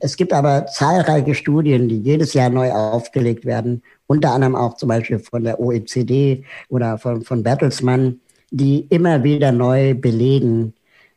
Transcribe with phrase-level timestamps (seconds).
[0.00, 4.88] es gibt aber zahlreiche Studien, die jedes Jahr neu aufgelegt werden, unter anderem auch zum
[4.88, 10.74] Beispiel von der OECD oder von, von Bertelsmann, die immer wieder neu belegen,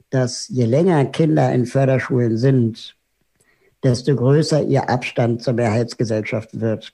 [0.09, 2.95] dass je länger Kinder in Förderschulen sind,
[3.83, 6.93] desto größer ihr Abstand zur Mehrheitsgesellschaft wird.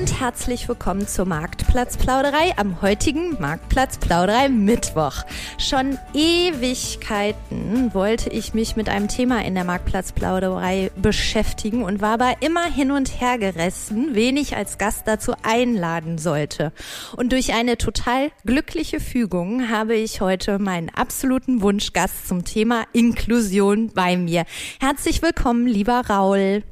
[0.00, 5.24] Und herzlich willkommen zur Marktplatzplauderei am heutigen Marktplatzplauderei Mittwoch.
[5.58, 12.36] Schon Ewigkeiten wollte ich mich mit einem Thema in der Marktplatzplauderei beschäftigen und war aber
[12.40, 16.72] immer hin und her gerissen, wen ich als Gast dazu einladen sollte.
[17.14, 23.92] Und durch eine total glückliche Fügung habe ich heute meinen absoluten Wunschgast zum Thema Inklusion
[23.92, 24.46] bei mir.
[24.80, 26.62] Herzlich willkommen, lieber Raul.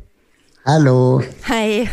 [0.70, 1.22] Hallo.
[1.48, 1.88] Hi.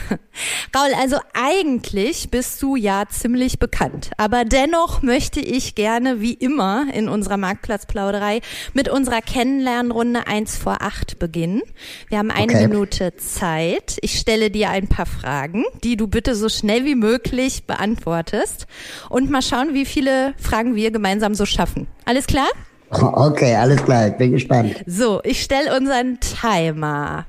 [0.76, 6.88] Raul, also eigentlich bist du ja ziemlich bekannt, aber dennoch möchte ich gerne wie immer
[6.94, 8.42] in unserer Marktplatzplauderei
[8.74, 11.62] mit unserer Kennenlernrunde 1 vor 8 beginnen.
[12.10, 12.68] Wir haben eine okay.
[12.68, 13.96] Minute Zeit.
[14.02, 18.68] Ich stelle dir ein paar Fragen, die du bitte so schnell wie möglich beantwortest
[19.10, 21.88] und mal schauen, wie viele Fragen wir gemeinsam so schaffen.
[22.04, 22.48] Alles klar?
[22.92, 24.08] Okay, alles klar.
[24.10, 24.84] Ich bin gespannt.
[24.86, 27.26] So, ich stelle unseren Timer.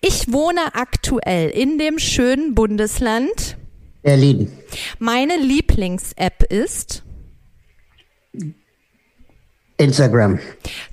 [0.00, 3.56] Ich wohne aktuell in dem schönen Bundesland
[4.02, 4.50] Berlin.
[4.98, 7.02] Meine Lieblings-App ist
[9.76, 10.38] Instagram.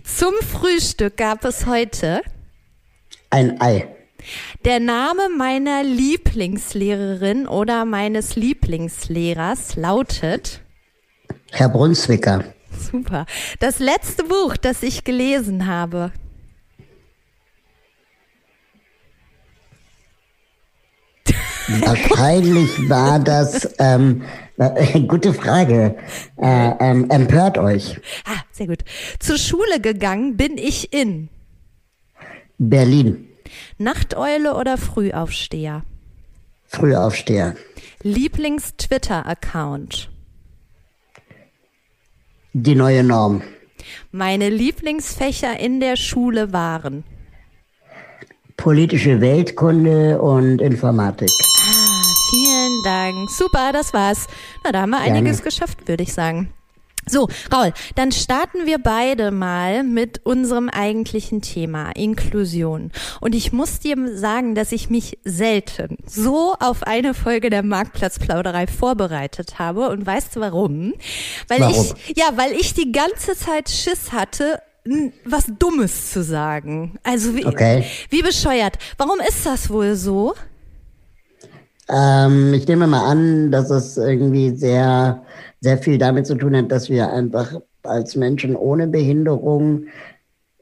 [0.04, 2.22] Zum Frühstück gab es heute
[3.30, 3.88] ein Ei.
[4.64, 10.62] Der Name meiner Lieblingslehrerin oder meines Lieblingslehrers lautet
[11.52, 12.44] Herr Brunswicker.
[12.92, 13.26] Super.
[13.60, 16.12] Das letzte Buch, das ich gelesen habe.
[21.68, 24.24] Wahrscheinlich war das, ähm,
[24.58, 25.96] äh, gute Frage,
[26.38, 28.00] äh, ähm, empört euch.
[28.26, 28.84] Ah, sehr gut.
[29.20, 31.30] Zur Schule gegangen bin ich in
[32.58, 33.28] Berlin.
[33.78, 35.84] Nachteule oder Frühaufsteher?
[36.66, 37.56] Frühaufsteher.
[38.04, 40.10] Lieblings-Twitter-Account?
[42.54, 43.42] Die neue Norm.
[44.12, 47.04] Meine Lieblingsfächer in der Schule waren?
[48.58, 51.30] Politische Weltkunde und Informatik.
[52.30, 53.30] Vielen Dank.
[53.30, 54.28] Super, das war's.
[54.64, 55.20] Na, da haben wir Gerne.
[55.20, 56.50] einiges geschafft, würde ich sagen.
[57.08, 62.92] So, Raul, dann starten wir beide mal mit unserem eigentlichen Thema, Inklusion.
[63.22, 68.66] Und ich muss dir sagen, dass ich mich selten so auf eine Folge der Marktplatzplauderei
[68.66, 69.90] vorbereitet habe.
[69.90, 70.94] Und weißt du warum?
[71.48, 71.94] Weil warum?
[72.08, 74.60] ich, ja, weil ich die ganze Zeit Schiss hatte,
[75.26, 76.98] was Dummes zu sagen.
[77.04, 77.86] Also wie, okay.
[78.10, 78.78] wie bescheuert.
[78.98, 80.34] Warum ist das wohl so?
[81.90, 85.24] Ähm, ich nehme mal an, dass es irgendwie sehr,
[85.62, 89.88] sehr viel damit zu tun hat, dass wir einfach als Menschen ohne Behinderung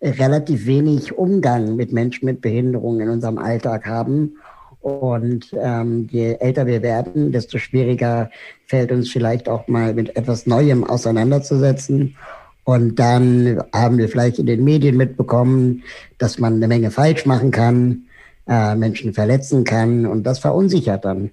[0.02, 4.38] relativ wenig Umgang mit Menschen mit Behinderung in unserem Alltag haben.
[4.82, 8.30] Und ähm, je älter wir werden, desto schwieriger
[8.68, 12.18] fällt uns vielleicht auch mal mit etwas Neuem auseinanderzusetzen.
[12.66, 15.84] Und dann haben wir vielleicht in den Medien mitbekommen,
[16.18, 18.04] dass man eine Menge falsch machen kann
[18.48, 21.32] äh, Menschen verletzen kann und das verunsichert dann.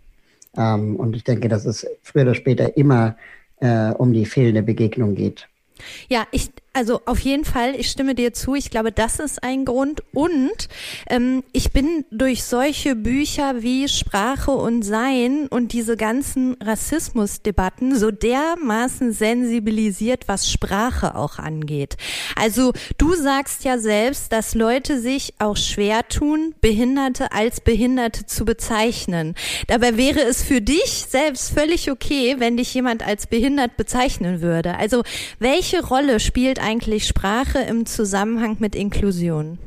[0.57, 3.17] Ähm, und ich denke, dass es früher oder später immer
[3.61, 5.49] äh, um die fehlende Begegnung geht.
[6.09, 8.55] Ja, ich, also auf jeden Fall, ich stimme dir zu.
[8.55, 10.05] Ich glaube, das ist ein Grund.
[10.13, 10.69] Und
[11.09, 18.13] ähm, ich bin durch solche Bücher wie Sprache und Sein und diese ganzen Rassismusdebatten so
[18.13, 21.97] dermaßen sensibilisiert, was Sprache auch angeht.
[22.37, 28.45] Also du sagst ja selbst, dass Leute sich auch schwer tun, Behinderte als Behinderte zu
[28.45, 29.35] bezeichnen.
[29.67, 34.77] Dabei wäre es für dich selbst völlig okay, wenn dich jemand als behindert bezeichnen würde.
[34.77, 35.03] Also
[35.41, 39.59] welche Rolle spielt eigentlich Sprache im Zusammenhang mit Inklusion?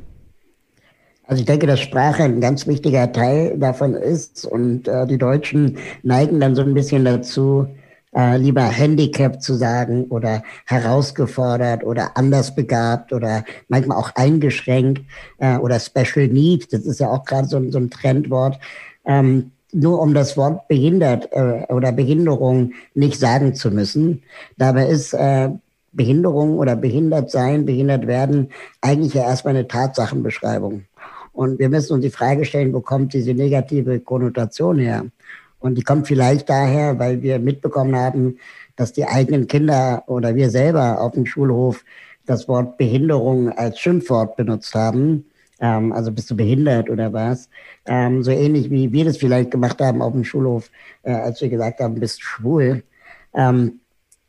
[1.26, 5.78] Also ich denke, dass Sprache ein ganz wichtiger Teil davon ist und äh, die Deutschen
[6.04, 7.68] neigen dann so ein bisschen dazu,
[8.16, 15.04] äh, lieber Handicap zu sagen oder herausgefordert oder anders begabt oder manchmal auch eingeschränkt
[15.40, 16.74] äh, oder Special Need.
[16.74, 18.60] Das ist ja auch gerade so, so ein Trendwort.
[19.06, 24.22] Ähm, nur um das Wort behindert äh, oder Behinderung nicht sagen zu müssen.
[24.58, 25.50] Dabei ist äh,
[25.94, 28.50] Behinderung oder behindert sein, behindert werden
[28.82, 30.84] eigentlich ja erstmal eine Tatsachenbeschreibung.
[31.32, 35.06] Und wir müssen uns die Frage stellen, wo kommt diese negative Konnotation her?
[35.60, 38.38] Und die kommt vielleicht daher, weil wir mitbekommen haben,
[38.76, 41.84] dass die eigenen Kinder oder wir selber auf dem Schulhof
[42.26, 45.26] das Wort Behinderung als Schimpfwort benutzt haben.
[45.60, 47.50] Ähm, also bist du behindert oder was?
[47.86, 50.70] Ähm, so ähnlich wie wir das vielleicht gemacht haben auf dem Schulhof,
[51.04, 52.84] äh, als wir gesagt haben, bist schwul.
[53.34, 53.80] Ähm,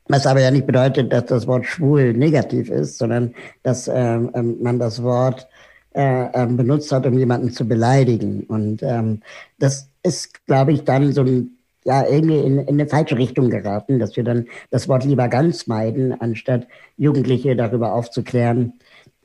[0.09, 4.63] was aber ja nicht bedeutet, dass das Wort schwul negativ ist, sondern dass ähm, ähm
[4.63, 5.49] man das Wort
[5.95, 8.45] äh, ähm, benutzt hat, um jemanden zu beleidigen.
[8.45, 9.21] Und ähm,
[9.59, 13.99] das ist, glaube ich, dann so ein ja, irgendwie in, in eine falsche Richtung geraten,
[13.99, 16.67] dass wir dann das Wort lieber ganz meiden, anstatt
[16.97, 18.75] Jugendliche darüber aufzuklären,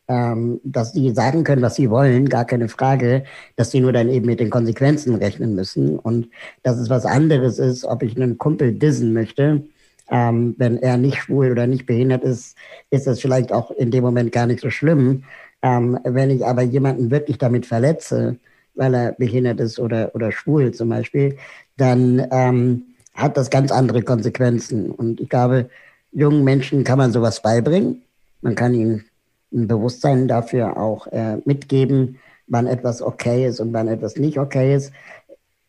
[0.09, 3.23] ähm, dass sie sagen können, was sie wollen, gar keine Frage,
[3.55, 6.29] dass sie nur dann eben mit den Konsequenzen rechnen müssen und
[6.63, 9.63] dass es was anderes ist, ob ich einen Kumpel dissen möchte.
[10.11, 12.55] Ähm, wenn er nicht schwul oder nicht behindert ist,
[12.89, 15.23] ist das vielleicht auch in dem Moment gar nicht so schlimm.
[15.61, 18.37] Ähm, wenn ich aber jemanden wirklich damit verletze,
[18.75, 21.37] weil er behindert ist oder, oder schwul zum Beispiel,
[21.77, 22.83] dann ähm,
[23.13, 24.89] hat das ganz andere Konsequenzen.
[24.89, 25.69] Und ich glaube,
[26.11, 28.01] jungen Menschen kann man sowas beibringen.
[28.41, 29.05] Man kann ihnen
[29.51, 34.75] ein Bewusstsein dafür auch äh, mitgeben, wann etwas okay ist und wann etwas nicht okay
[34.75, 34.91] ist.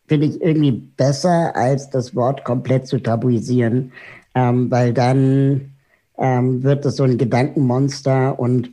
[0.06, 3.92] Finde ich irgendwie besser, als das Wort komplett zu tabuisieren,
[4.34, 5.72] ähm, weil dann
[6.18, 8.70] ähm, wird es so ein Gedankenmonster und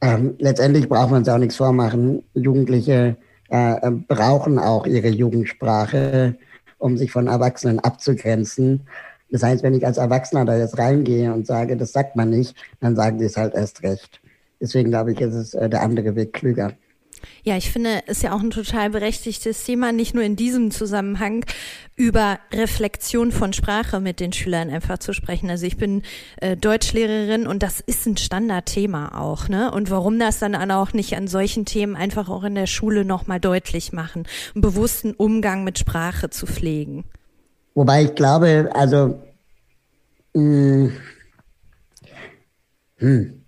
[0.00, 2.22] ähm, letztendlich braucht man es auch nichts vormachen.
[2.34, 3.16] Jugendliche
[3.50, 6.36] äh, äh, brauchen auch ihre Jugendsprache,
[6.78, 8.86] um sich von Erwachsenen abzugrenzen.
[9.30, 12.54] Das heißt, wenn ich als Erwachsener da jetzt reingehe und sage, das sagt man nicht,
[12.80, 14.20] dann sagen sie es halt erst recht.
[14.60, 16.72] Deswegen glaube ich, ist es äh, der andere Weg klüger.
[17.42, 20.70] Ja, ich finde, es ist ja auch ein total berechtigtes Thema, nicht nur in diesem
[20.70, 21.44] Zusammenhang
[21.96, 25.50] über Reflexion von Sprache mit den Schülern einfach zu sprechen.
[25.50, 26.02] Also ich bin
[26.40, 29.70] äh, Deutschlehrerin und das ist ein Standardthema auch, ne?
[29.70, 33.40] Und warum das dann auch nicht an solchen Themen einfach auch in der Schule nochmal
[33.40, 37.04] deutlich machen, einen bewussten Umgang mit Sprache zu pflegen.
[37.74, 39.20] Wobei ich glaube, also
[40.34, 40.92] mh, hm,
[42.96, 43.44] hm,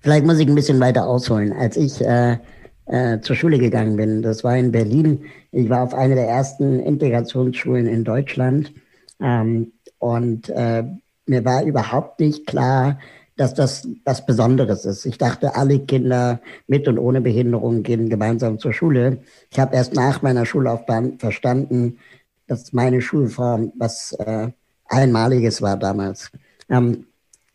[0.00, 1.52] vielleicht muss ich ein bisschen weiter ausholen.
[1.52, 2.38] Als ich äh,
[2.86, 4.22] äh, zur Schule gegangen bin.
[4.22, 5.24] Das war in Berlin.
[5.52, 8.72] Ich war auf einer der ersten Integrationsschulen in Deutschland.
[9.20, 10.84] Ähm, und äh,
[11.26, 12.98] mir war überhaupt nicht klar,
[13.36, 15.06] dass das was Besonderes ist.
[15.06, 19.18] Ich dachte, alle Kinder mit und ohne Behinderung gehen gemeinsam zur Schule.
[19.50, 21.98] Ich habe erst nach meiner Schullaufbahn verstanden,
[22.46, 24.48] dass meine Schulform was äh,
[24.86, 26.30] Einmaliges war damals.
[26.68, 27.06] Ähm,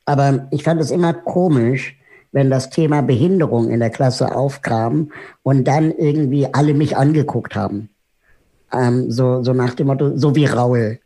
[0.05, 1.98] aber ich fand es immer komisch,
[2.31, 5.11] wenn das Thema Behinderung in der Klasse aufkam
[5.43, 7.89] und dann irgendwie alle mich angeguckt haben.
[8.71, 10.99] Ähm, so, so nach dem Motto, so wie Raul.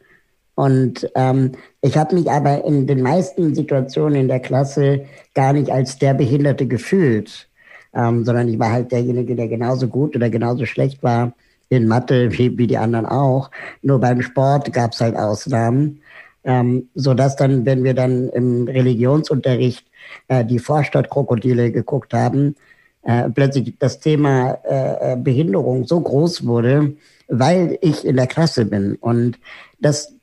[0.55, 5.71] Und ähm, ich habe mich aber in den meisten Situationen in der Klasse gar nicht
[5.71, 7.49] als der Behinderte gefühlt,
[7.93, 11.33] ähm, sondern ich war halt derjenige, der genauso gut oder genauso schlecht war
[11.69, 13.49] in Mathe wie, wie die anderen auch.
[13.81, 16.01] Nur beim Sport gab es halt Ausnahmen,
[16.43, 19.85] ähm, so dass dann, wenn wir dann im Religionsunterricht
[20.27, 22.55] äh, die Vorstadtkrokodile geguckt haben,
[23.03, 26.95] äh, plötzlich das Thema äh, äh, Behinderung so groß wurde,
[27.27, 28.95] weil ich in der Klasse bin.
[28.95, 29.39] Und
[29.79, 30.15] das,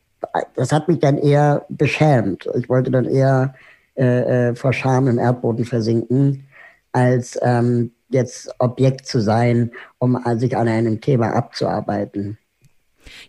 [0.54, 2.48] das hat mich dann eher beschämt.
[2.56, 3.54] Ich wollte dann eher
[3.96, 6.46] äh, äh vor Scham im Erdboden versinken,
[6.92, 12.38] als ähm, jetzt Objekt zu sein, um sich an einem Thema abzuarbeiten.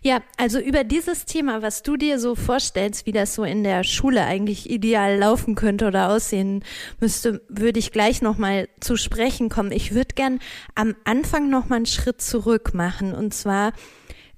[0.02, 3.84] Ja, also über dieses Thema, was du dir so vorstellst, wie das so in der
[3.84, 6.64] Schule eigentlich ideal laufen könnte oder aussehen
[7.00, 9.72] müsste, würde ich gleich nochmal zu sprechen kommen.
[9.72, 10.40] Ich würde gern
[10.74, 13.72] am Anfang nochmal einen Schritt zurück machen und zwar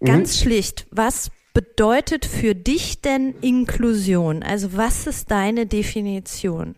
[0.00, 0.06] mhm.
[0.06, 4.42] ganz schlicht, was bedeutet für dich denn Inklusion?
[4.42, 6.74] Also was ist deine Definition?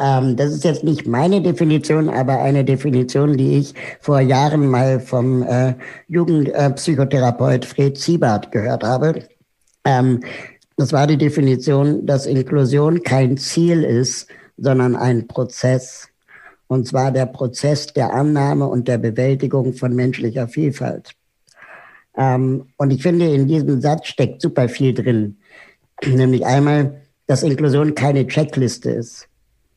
[0.00, 4.98] Ähm, das ist jetzt nicht meine Definition, aber eine Definition, die ich vor Jahren mal
[4.98, 5.74] vom äh,
[6.08, 9.24] Jugendpsychotherapeut Fred Siebert gehört habe.
[9.84, 10.20] Ähm,
[10.76, 16.08] das war die Definition, dass Inklusion kein Ziel ist, sondern ein Prozess.
[16.66, 21.10] Und zwar der Prozess der Annahme und der Bewältigung von menschlicher Vielfalt.
[22.16, 25.36] Ähm, und ich finde, in diesem Satz steckt super viel drin.
[26.06, 29.29] Nämlich einmal, dass Inklusion keine Checkliste ist.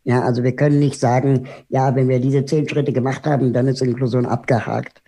[0.06, 3.68] Ja, also wir können nicht sagen, ja, wenn wir diese zehn Schritte gemacht haben, dann
[3.68, 5.02] ist Inklusion abgehakt.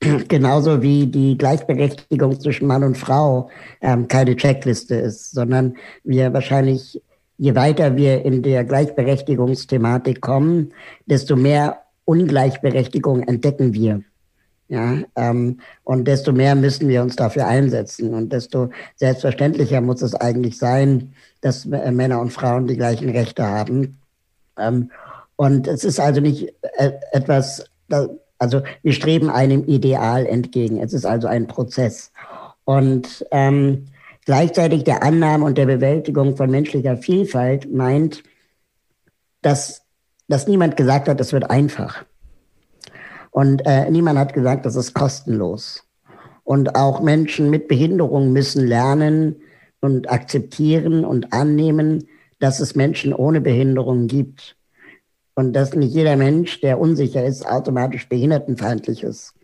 [0.28, 7.02] Genauso wie die Gleichberechtigung zwischen Mann und Frau ähm, keine Checkliste ist, sondern wir wahrscheinlich,
[7.36, 10.72] je weiter wir in der Gleichberechtigungsthematik kommen,
[11.06, 14.02] desto mehr Ungleichberechtigung entdecken wir.
[14.68, 20.14] Ja, ähm, und desto mehr müssen wir uns dafür einsetzen und desto selbstverständlicher muss es
[20.14, 23.97] eigentlich sein, dass äh, Männer und Frauen die gleichen Rechte haben.
[24.58, 24.90] Ähm,
[25.36, 27.64] und es ist also nicht äh, etwas,
[28.38, 30.78] also wir streben einem Ideal entgegen.
[30.78, 32.12] Es ist also ein Prozess.
[32.64, 33.86] Und ähm,
[34.24, 38.22] gleichzeitig der Annahme und der Bewältigung von menschlicher Vielfalt meint,
[39.42, 39.82] dass,
[40.26, 42.04] dass niemand gesagt hat, es wird einfach.
[43.30, 45.84] Und äh, niemand hat gesagt, das ist kostenlos.
[46.42, 49.36] Und auch Menschen mit Behinderung müssen lernen
[49.80, 52.07] und akzeptieren und annehmen,
[52.38, 54.56] dass es Menschen ohne Behinderung gibt.
[55.34, 59.34] Und dass nicht jeder Mensch, der unsicher ist, automatisch behindertenfeindlich ist.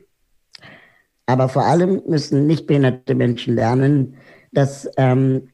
[1.26, 4.16] Aber vor allem müssen nicht behinderte Menschen lernen,
[4.52, 5.48] dass ähm,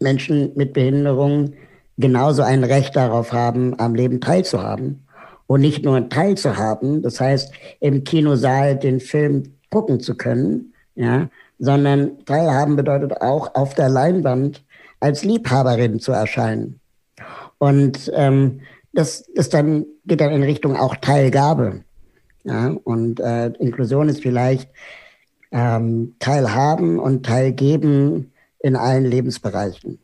[0.00, 1.52] Menschen mit Behinderung
[1.98, 5.06] genauso ein Recht darauf haben, am Leben teilzuhaben
[5.46, 12.24] und nicht nur teilzuhaben, das heißt im Kinosaal den Film gucken zu können, ja, sondern
[12.24, 14.64] teilhaben bedeutet auch auf der Leinwand
[15.00, 16.80] als Liebhaberin zu erscheinen.
[17.58, 18.60] Und ähm,
[18.92, 21.84] das, das dann geht dann in Richtung auch Teilgabe.
[22.44, 24.70] Ja, und äh, Inklusion ist vielleicht
[25.50, 29.98] ähm, Teilhaben und Teilgeben in allen Lebensbereichen.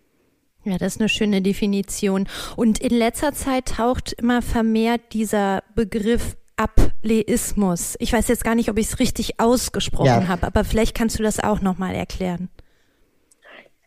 [0.64, 2.26] Ja, das ist eine schöne Definition.
[2.56, 7.96] Und in letzter Zeit taucht immer vermehrt dieser Begriff Ableismus.
[7.98, 10.28] Ich weiß jetzt gar nicht, ob ich es richtig ausgesprochen ja.
[10.28, 12.48] habe, aber vielleicht kannst du das auch nochmal erklären.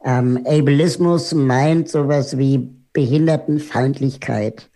[0.04, 4.70] Ähm, Ableismus meint sowas wie Behindertenfeindlichkeit.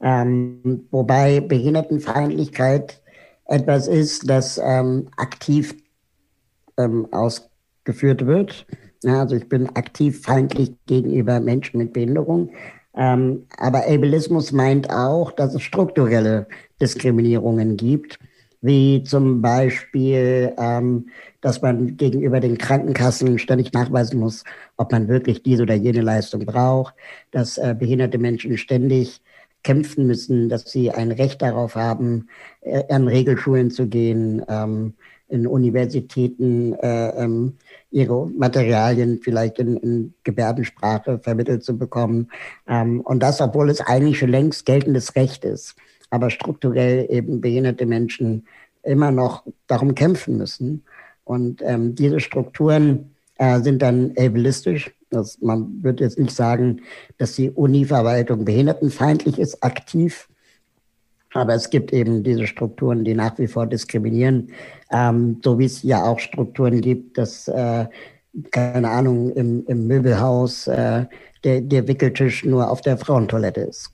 [0.00, 3.02] Ähm, wobei Behindertenfeindlichkeit
[3.46, 5.74] etwas ist, das ähm, aktiv
[6.76, 8.66] ähm, ausgeführt wird.
[9.02, 12.50] Ja, also ich bin aktiv feindlich gegenüber Menschen mit Behinderung.
[12.96, 16.48] Ähm, aber Ableismus meint auch, dass es strukturelle
[16.80, 18.18] Diskriminierungen gibt,
[18.60, 21.08] wie zum Beispiel, ähm,
[21.40, 24.44] dass man gegenüber den Krankenkassen ständig nachweisen muss,
[24.76, 26.94] ob man wirklich diese oder jene Leistung braucht,
[27.30, 29.20] dass äh, behinderte Menschen ständig
[29.62, 32.28] kämpfen müssen, dass sie ein Recht darauf haben,
[32.62, 34.94] äh, an Regelschulen zu gehen, ähm,
[35.28, 37.54] in Universitäten äh, ähm,
[37.90, 42.30] ihre Materialien vielleicht in, in Gebärdensprache vermittelt zu bekommen.
[42.66, 45.76] Ähm, und das, obwohl es eigentlich schon längst geltendes Recht ist,
[46.10, 48.46] aber strukturell eben behinderte Menschen
[48.82, 50.84] immer noch darum kämpfen müssen.
[51.24, 54.90] Und ähm, diese Strukturen äh, sind dann ableistisch.
[55.10, 56.82] Das, man würde jetzt nicht sagen,
[57.18, 60.28] dass die Uni-Verwaltung behindertenfeindlich ist, aktiv,
[61.34, 64.50] aber es gibt eben diese Strukturen, die nach wie vor diskriminieren,
[64.90, 67.86] ähm, so wie es ja auch Strukturen gibt, dass, äh,
[68.50, 71.04] keine Ahnung, im, im Möbelhaus äh,
[71.44, 73.92] der, der Wickeltisch nur auf der Frauentoilette ist.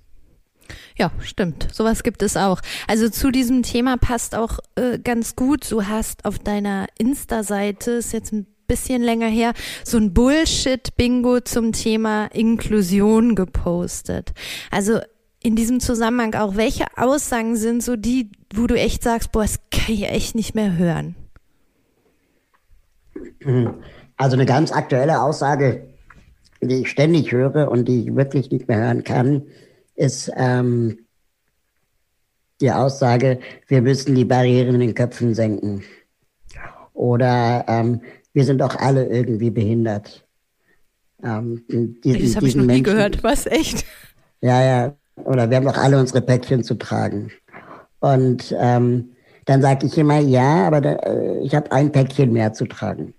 [0.97, 1.69] Ja, stimmt.
[1.73, 2.61] Sowas gibt es auch.
[2.87, 5.71] Also zu diesem Thema passt auch äh, ganz gut.
[5.71, 9.53] Du hast auf deiner Insta-Seite, ist jetzt ein bisschen länger her,
[9.85, 14.33] so ein Bullshit-Bingo zum Thema Inklusion gepostet.
[14.71, 15.01] Also
[15.43, 19.59] in diesem Zusammenhang auch, welche Aussagen sind so die, wo du echt sagst, boah, das
[19.71, 21.17] kann ich echt nicht mehr hören?
[24.17, 25.89] Also eine ganz aktuelle Aussage,
[26.63, 29.43] die ich ständig höre und die ich wirklich nicht mehr hören kann,
[29.95, 30.99] ist ähm,
[32.61, 35.83] die Aussage, wir müssen die Barrieren in den Köpfen senken.
[36.93, 38.01] Oder ähm,
[38.33, 40.27] wir sind doch alle irgendwie behindert.
[41.23, 43.23] Ähm, diesen, das habe ich noch nie Menschen, gehört.
[43.23, 43.85] Was, echt?
[44.41, 47.31] Ja, ja oder wir haben doch alle unsere Päckchen zu tragen.
[48.01, 49.13] Und ähm,
[49.47, 53.15] dann sage ich immer, ja, aber da, äh, ich habe ein Päckchen mehr zu tragen.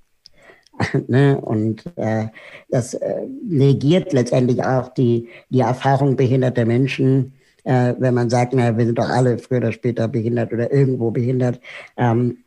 [1.07, 1.39] ne?
[1.41, 2.27] Und äh,
[2.69, 8.77] das äh, negiert letztendlich auch die, die Erfahrung behinderter Menschen, äh, wenn man sagt, na,
[8.77, 11.59] wir sind doch alle früher oder später behindert oder irgendwo behindert,
[11.97, 12.39] ähm,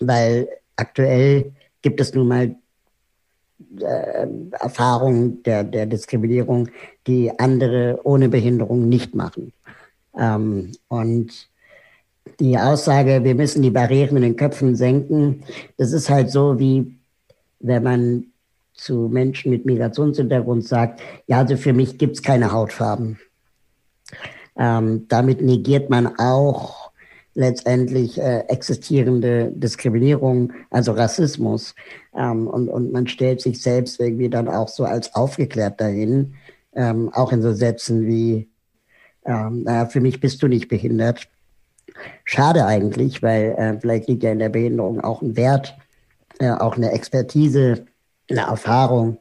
[0.00, 2.56] weil aktuell gibt es nun mal
[3.80, 6.68] äh, Erfahrungen der, der Diskriminierung,
[7.06, 9.52] die andere ohne Behinderung nicht machen.
[10.16, 11.48] Ähm, und
[12.40, 15.42] die Aussage, wir müssen die Barrieren in den Köpfen senken,
[15.76, 16.97] das ist halt so, wie
[17.60, 18.24] wenn man
[18.74, 23.18] zu Menschen mit Migrationshintergrund sagt, ja, also für mich gibt es keine Hautfarben.
[24.56, 26.90] Ähm, damit negiert man auch
[27.34, 31.74] letztendlich äh, existierende Diskriminierung, also Rassismus.
[32.16, 36.34] Ähm, und, und man stellt sich selbst irgendwie dann auch so als aufgeklärt dahin,
[36.74, 38.48] ähm, auch in so Sätzen wie,
[39.24, 41.28] ähm, naja, für mich bist du nicht behindert.
[42.24, 45.76] Schade eigentlich, weil äh, vielleicht liegt ja in der Behinderung auch ein Wert,
[46.38, 47.86] äh, auch eine Expertise,
[48.30, 49.18] eine Erfahrung,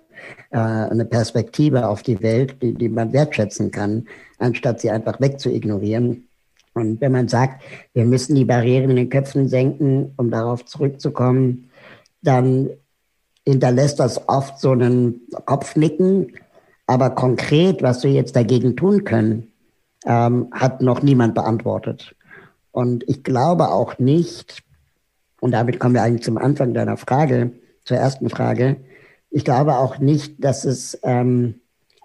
[0.52, 4.08] äh, eine Perspektive auf die Welt, die, die man wertschätzen kann,
[4.40, 6.28] anstatt sie einfach wegzuignorieren.
[6.74, 11.72] Und wenn man sagt, wir müssen die Barrieren in den Köpfen senken, um darauf zurückzukommen,
[12.22, 12.70] dann
[13.46, 16.34] hinterlässt das oft so einen Kopfnicken.
[16.86, 19.52] Aber konkret, was wir jetzt dagegen tun können,
[20.06, 22.16] ähm, hat noch niemand beantwortet.
[22.72, 24.64] Und ich glaube auch nicht,
[25.40, 27.52] und damit kommen wir eigentlich zum Anfang deiner Frage,
[27.84, 28.78] zur ersten Frage,
[29.30, 31.56] ich glaube auch nicht, dass es ähm,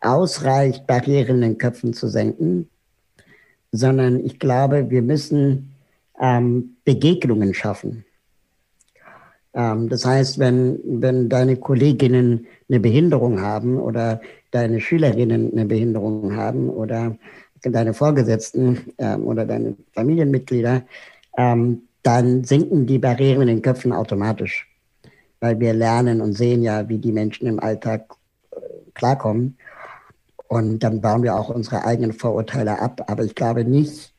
[0.01, 2.69] ausreicht, Barrieren in den Köpfen zu senken,
[3.71, 5.75] sondern ich glaube, wir müssen
[6.21, 8.05] ähm, Begegnungen schaffen.
[9.55, 14.21] Ähm, das heißt, wenn, wenn deine Kolleginnen eine Behinderung haben oder
[14.51, 17.17] deine Schülerinnen eine Behinderung haben oder
[17.63, 20.83] deine Vorgesetzten ähm, oder deine Familienmitglieder,
[21.39, 24.69] ähm, dann sinken die Barrieren in den Köpfen automatisch,
[25.41, 28.15] weil wir lernen und sehen ja, wie die Menschen im Alltag
[28.51, 28.57] äh,
[28.95, 29.57] klarkommen.
[30.49, 33.05] Und dann bauen wir auch unsere eigenen Vorurteile ab.
[33.07, 34.13] Aber ich glaube nicht,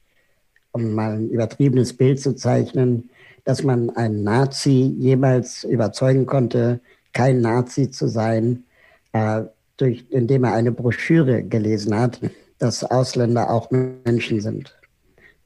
[0.72, 3.10] um mal ein übertriebenes Bild zu zeichnen,
[3.44, 6.80] dass man einen Nazi jemals überzeugen konnte,
[7.12, 8.64] kein Nazi zu sein,
[9.12, 9.44] äh,
[9.78, 12.20] durch, indem er eine Broschüre gelesen hat,
[12.58, 14.76] dass Ausländer auch Menschen sind.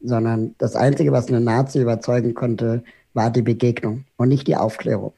[0.02, 5.14] Sondern das Einzige, was einen Nazi überzeugen konnte, war die Begegnung und nicht die Aufklärung.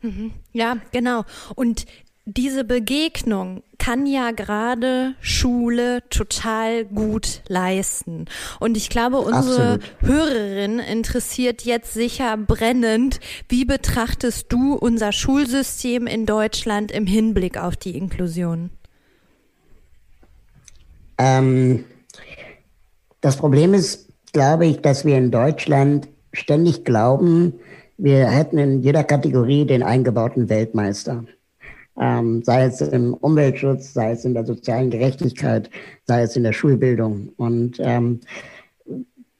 [0.00, 0.32] Mhm.
[0.52, 1.24] Ja, genau.
[1.54, 1.86] Und
[2.26, 8.24] diese Begegnung kann ja gerade Schule total gut leisten.
[8.60, 9.82] Und ich glaube, unsere Absolut.
[10.00, 17.76] Hörerin interessiert jetzt sicher brennend, wie betrachtest du unser Schulsystem in Deutschland im Hinblick auf
[17.76, 18.70] die Inklusion?
[21.18, 21.84] Ähm,
[23.24, 27.54] das Problem ist, glaube ich, dass wir in Deutschland ständig glauben,
[27.96, 31.24] wir hätten in jeder Kategorie den eingebauten Weltmeister
[32.00, 35.70] ähm, sei es im Umweltschutz, sei es in der sozialen Gerechtigkeit,
[36.06, 37.30] sei es in der Schulbildung.
[37.36, 38.20] Und ähm,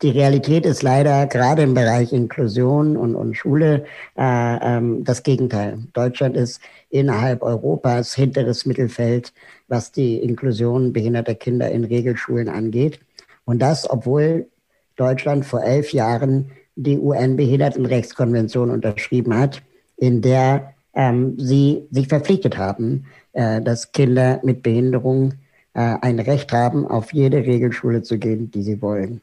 [0.03, 3.85] die Realität ist leider gerade im Bereich Inklusion und, und Schule
[4.17, 5.79] äh, ähm, das Gegenteil.
[5.93, 6.61] Deutschland ist
[6.91, 9.33] innerhalb Europas hinteres Mittelfeld,
[9.68, 13.01] was die Inklusion behinderter Kinder in Regelschulen angeht.
[13.44, 14.48] Und das, obwohl
[14.96, 19.62] Deutschland vor elf Jahren die UN-Behindertenrechtskonvention unterschrieben hat,
[19.96, 25.35] in der ähm, sie sich verpflichtet haben, äh, dass Kinder mit Behinderung
[25.74, 29.20] äh, ein Recht haben, auf jede Regelschule zu gehen, die sie wollen.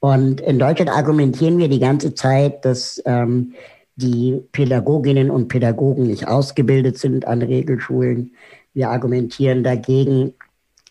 [0.00, 3.54] Und in Deutschland argumentieren wir die ganze Zeit, dass ähm,
[3.96, 8.32] die Pädagoginnen und Pädagogen nicht ausgebildet sind an Regelschulen.
[8.74, 10.34] Wir argumentieren dagegen,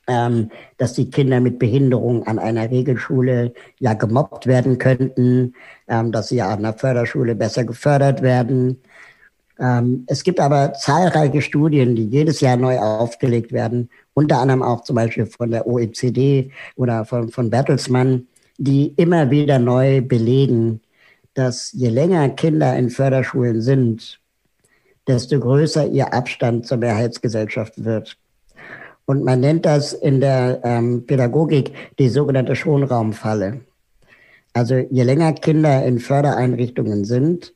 [0.08, 5.54] ähm, dass die Kinder mit Behinderung an einer Regelschule ja gemobbt werden könnten,
[5.88, 8.82] ähm, dass sie an einer Förderschule besser gefördert werden.
[9.60, 14.82] Ähm, es gibt aber zahlreiche Studien, die jedes Jahr neu aufgelegt werden, unter anderem auch
[14.82, 20.82] zum Beispiel von der OECD oder von, von Bertelsmann, die immer wieder neu belegen,
[21.34, 24.20] dass je länger Kinder in Förderschulen sind,
[25.06, 28.18] desto größer ihr Abstand zur Mehrheitsgesellschaft wird.
[29.08, 33.62] Und man nennt das in der ähm, Pädagogik die sogenannte Schonraumfalle.
[34.52, 37.54] Also je länger Kinder in Fördereinrichtungen sind,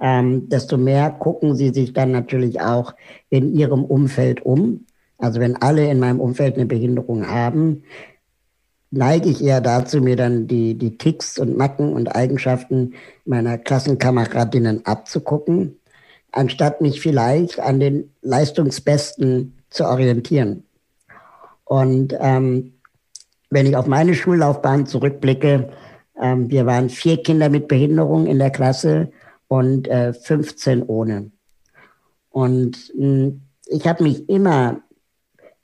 [0.00, 2.94] ähm, desto mehr gucken sie sich dann natürlich auch
[3.28, 4.86] in ihrem Umfeld um.
[5.18, 7.82] Also wenn alle in meinem Umfeld eine Behinderung haben,
[8.90, 12.94] neige ich eher dazu, mir dann die, die Ticks und Macken und Eigenschaften
[13.26, 15.76] meiner Klassenkameradinnen abzugucken,
[16.32, 20.65] anstatt mich vielleicht an den Leistungsbesten zu orientieren.
[21.66, 22.72] Und ähm,
[23.50, 25.68] wenn ich auf meine Schullaufbahn zurückblicke,
[26.20, 29.10] ähm, wir waren vier Kinder mit Behinderung in der Klasse
[29.48, 31.30] und äh, 15 ohne.
[32.30, 34.80] Und mh, hm, ich habe mich immer,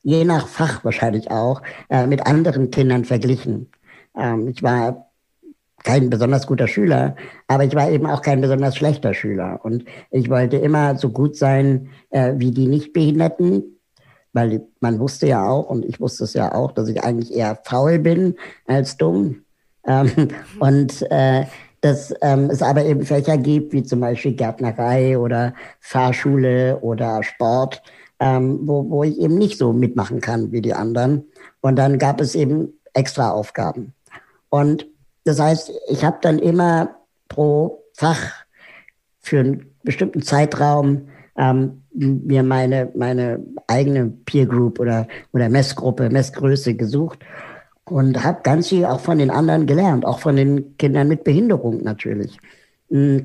[0.02, 3.70] je nach Fach wahrscheinlich auch, äh, mit anderen Kindern verglichen.
[4.16, 5.12] Ähm, ich war
[5.84, 9.60] kein besonders guter Schüler, aber ich war eben auch kein besonders schlechter Schüler.
[9.62, 13.78] Und ich wollte immer so gut sein äh, wie die Nichtbehinderten,
[14.32, 17.58] weil man wusste ja auch, und ich wusste es ja auch, dass ich eigentlich eher
[17.64, 19.42] faul bin als dumm.
[19.86, 20.28] Ähm,
[20.60, 21.44] und äh,
[21.82, 27.82] dass ähm, es aber eben Fächer gibt, wie zum Beispiel Gärtnerei oder Fahrschule oder Sport,
[28.20, 31.24] ähm, wo, wo ich eben nicht so mitmachen kann wie die anderen.
[31.60, 33.94] Und dann gab es eben extra Aufgaben.
[34.48, 34.86] Und
[35.24, 36.96] das heißt, ich habe dann immer
[37.28, 38.44] pro Fach
[39.20, 46.74] für einen bestimmten Zeitraum ähm, mir meine, meine eigene Peer Group oder, oder Messgruppe, Messgröße
[46.74, 47.20] gesucht
[47.84, 51.82] und habe ganz viel auch von den anderen gelernt, auch von den Kindern mit Behinderung
[51.82, 52.38] natürlich.
[52.88, 53.18] Mm.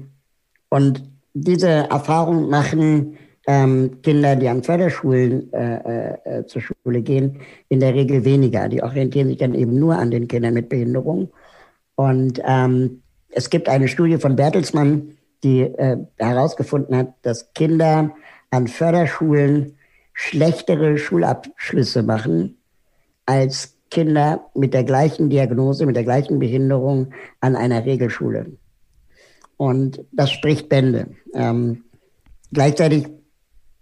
[0.69, 1.03] Und
[1.33, 7.93] diese Erfahrung machen ähm, Kinder, die an Förderschulen äh, äh, zur Schule gehen, in der
[7.93, 8.67] Regel weniger.
[8.67, 11.29] Die orientieren sich dann eben nur an den Kindern mit Behinderung.
[11.95, 18.11] Und ähm, es gibt eine Studie von Bertelsmann, die äh, herausgefunden hat, dass Kinder
[18.51, 19.77] an Förderschulen
[20.13, 22.57] schlechtere Schulabschlüsse machen
[23.25, 28.47] als Kinder mit der gleichen Diagnose, mit der gleichen Behinderung an einer Regelschule.
[29.57, 31.07] Und das spricht Bände.
[31.33, 31.83] Ähm,
[32.51, 33.07] gleichzeitig,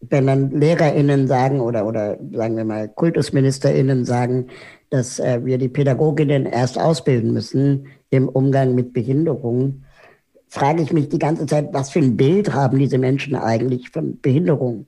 [0.01, 4.47] wenn dann LehrerInnen sagen oder, oder sagen wir mal KultusministerInnen sagen,
[4.89, 9.85] dass äh, wir die Pädagoginnen erst ausbilden müssen im Umgang mit Behinderungen,
[10.55, 14.19] frage ich mich die ganze Zeit, was für ein Bild haben diese Menschen eigentlich von
[14.21, 14.87] Behinderung?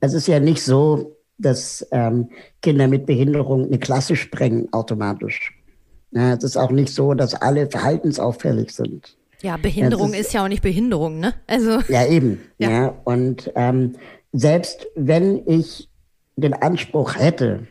[0.00, 2.28] Es ist ja nicht so, dass ähm,
[2.60, 5.58] Kinder mit Behinderung eine Klasse sprengen automatisch.
[6.10, 9.16] Ja, es ist auch nicht so, dass alle verhaltensauffällig sind.
[9.40, 11.34] Ja, Behinderung ja, ist, ist, ja auch nicht Behinderung, ne?
[11.46, 12.40] Also ja eben.
[12.58, 13.94] Ja, ja und ähm,
[14.32, 15.88] selbst wenn ich
[16.36, 17.66] den Anspruch hätte,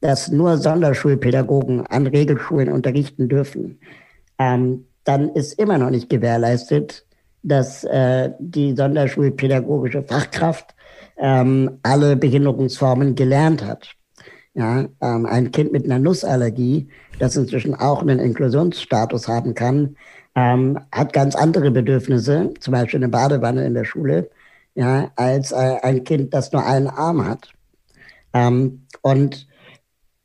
[0.00, 3.80] dass nur Sonderschulpädagogen an Regelschulen unterrichten dürfen,
[4.38, 7.06] ähm, dann ist immer noch nicht gewährleistet,
[7.42, 10.74] dass äh, die sonderschulpädagogische Fachkraft
[11.16, 13.90] ähm, alle Behinderungsformen gelernt hat.
[14.54, 16.88] Ja, ähm, ein Kind mit einer Nussallergie,
[17.18, 19.96] das inzwischen auch einen Inklusionsstatus haben kann,
[20.34, 24.30] ähm, hat ganz andere Bedürfnisse, zum Beispiel eine Badewanne in der Schule,
[24.74, 27.52] ja, als äh, ein Kind, das nur einen Arm hat.
[28.34, 29.46] Ähm, und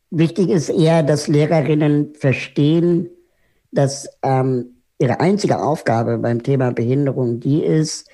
[0.10, 3.10] wichtig ist eher, dass Lehrerinnen verstehen,
[3.72, 8.10] dass ähm, ihre einzige Aufgabe beim Thema Behinderung die ist,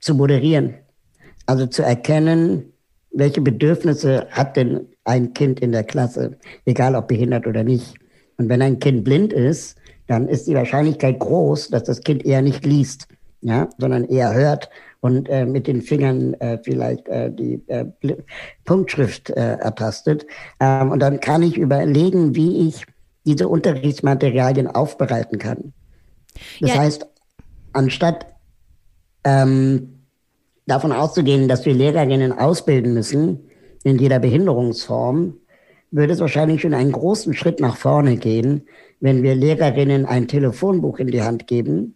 [0.00, 0.74] zu moderieren.
[1.46, 2.72] Also zu erkennen,
[3.10, 7.94] welche Bedürfnisse hat denn ein Kind in der Klasse, egal ob behindert oder nicht.
[8.36, 12.42] Und wenn ein Kind blind ist, dann ist die Wahrscheinlichkeit groß, dass das Kind eher
[12.42, 13.08] nicht liest,
[13.40, 14.68] ja, sondern eher hört
[15.00, 17.86] und äh, mit den Fingern äh, vielleicht äh, die äh,
[18.64, 20.26] Punktschrift äh, ertastet.
[20.60, 22.86] Ähm, und dann kann ich überlegen, wie ich
[23.26, 25.72] diese Unterrichtsmaterialien aufbereiten kann.
[26.60, 26.78] Das ja.
[26.78, 27.06] heißt,
[27.72, 28.26] anstatt
[29.24, 30.00] ähm,
[30.66, 33.50] davon auszugehen, dass wir Lehrerinnen ausbilden müssen
[33.84, 35.34] in jeder Behinderungsform,
[35.90, 38.66] würde es wahrscheinlich schon einen großen Schritt nach vorne gehen,
[39.00, 41.94] wenn wir Lehrerinnen ein Telefonbuch in die Hand geben,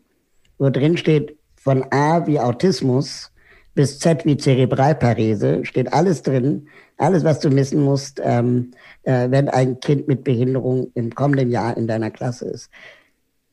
[0.59, 3.30] wo drin steht, von A wie Autismus
[3.75, 8.73] bis Z wie Zerebralparese, steht alles drin, alles, was du wissen musst, ähm,
[9.05, 12.71] äh, wenn ein Kind mit Behinderung im kommenden Jahr in deiner Klasse ist.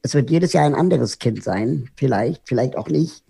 [0.01, 3.23] Es wird jedes Jahr ein anderes Kind sein, vielleicht, vielleicht auch nicht.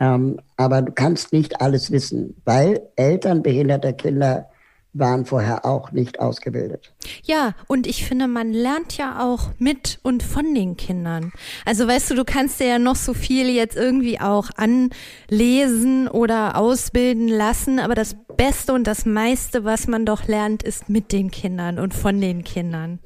[0.00, 4.48] Ähm, aber du kannst nicht alles wissen, weil Eltern behinderter Kinder
[4.92, 6.92] waren vorher auch nicht ausgebildet.
[7.22, 11.32] Ja, und ich finde, man lernt ja auch mit und von den Kindern.
[11.64, 16.56] Also weißt du, du kannst dir ja noch so viel jetzt irgendwie auch anlesen oder
[16.56, 21.30] ausbilden lassen, aber das Beste und das meiste, was man doch lernt, ist mit den
[21.30, 22.98] Kindern und von den Kindern.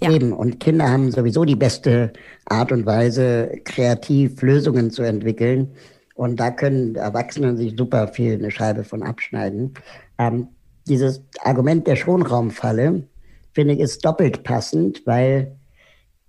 [0.00, 0.10] Ja.
[0.10, 2.12] Eben, und Kinder haben sowieso die beste
[2.46, 5.70] Art und Weise, kreativ Lösungen zu entwickeln.
[6.14, 9.74] Und da können Erwachsene sich super viel eine Scheibe von abschneiden.
[10.18, 10.48] Ähm,
[10.86, 13.04] dieses Argument der Schonraumfalle,
[13.52, 15.56] finde ich, ist doppelt passend, weil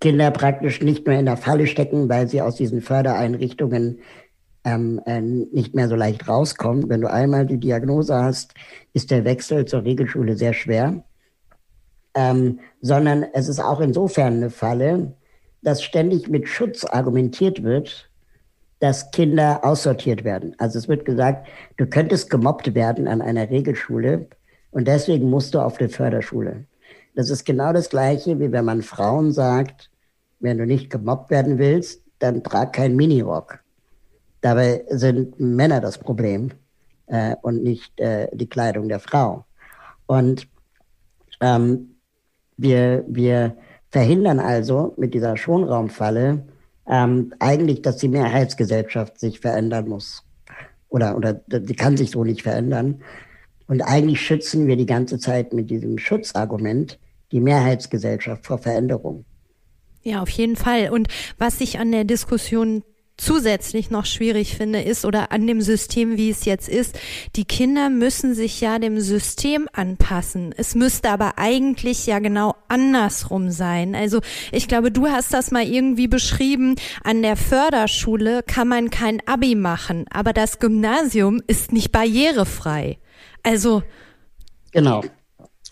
[0.00, 4.00] Kinder praktisch nicht nur in der Falle stecken, weil sie aus diesen Fördereinrichtungen
[4.64, 6.88] ähm, äh, nicht mehr so leicht rauskommen.
[6.88, 8.52] Wenn du einmal die Diagnose hast,
[8.92, 11.04] ist der Wechsel zur Regelschule sehr schwer.
[12.14, 15.14] Ähm, sondern es ist auch insofern eine Falle,
[15.62, 18.10] dass ständig mit Schutz argumentiert wird,
[18.78, 20.54] dass Kinder aussortiert werden.
[20.58, 24.28] Also es wird gesagt, du könntest gemobbt werden an einer Regelschule,
[24.76, 26.66] und deswegen musst du auf die Förderschule.
[27.14, 29.90] Das ist genau das Gleiche, wie wenn man Frauen sagt,
[30.38, 33.60] wenn du nicht gemobbt werden willst, dann trag keinen Minirock.
[34.42, 36.50] Dabei sind Männer das Problem
[37.06, 39.46] äh, und nicht äh, die Kleidung der Frau.
[40.04, 40.46] Und
[41.40, 41.96] ähm,
[42.58, 43.56] wir, wir
[43.88, 46.44] verhindern also mit dieser Schonraumfalle
[46.86, 50.22] ähm, eigentlich, dass die Mehrheitsgesellschaft sich verändern muss.
[50.90, 53.00] Oder, oder die kann sich so nicht verändern.
[53.66, 56.98] Und eigentlich schützen wir die ganze Zeit mit diesem Schutzargument
[57.32, 59.24] die Mehrheitsgesellschaft vor Veränderung.
[60.02, 60.90] Ja, auf jeden Fall.
[60.90, 62.84] Und was ich an der Diskussion
[63.16, 66.98] zusätzlich noch schwierig finde, ist oder an dem System, wie es jetzt ist,
[67.34, 70.54] die Kinder müssen sich ja dem System anpassen.
[70.56, 73.94] Es müsste aber eigentlich ja genau andersrum sein.
[73.94, 74.20] Also
[74.52, 76.76] ich glaube, du hast das mal irgendwie beschrieben.
[77.02, 82.98] An der Förderschule kann man kein Abi machen, aber das Gymnasium ist nicht barrierefrei.
[83.42, 83.82] Also.
[84.72, 85.02] Genau.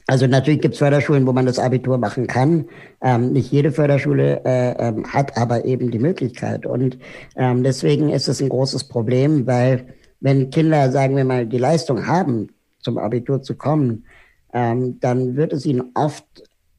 [0.06, 2.66] Also natürlich gibt es Förderschulen, wo man das Abitur machen kann.
[3.00, 6.66] Ähm, nicht jede Förderschule äh, ähm, hat aber eben die Möglichkeit.
[6.66, 6.98] Und
[7.36, 9.86] ähm, deswegen ist es ein großes Problem, weil
[10.20, 12.48] wenn Kinder, sagen wir mal, die Leistung haben,
[12.80, 14.04] zum Abitur zu kommen,
[14.52, 16.24] ähm, dann wird es ihnen oft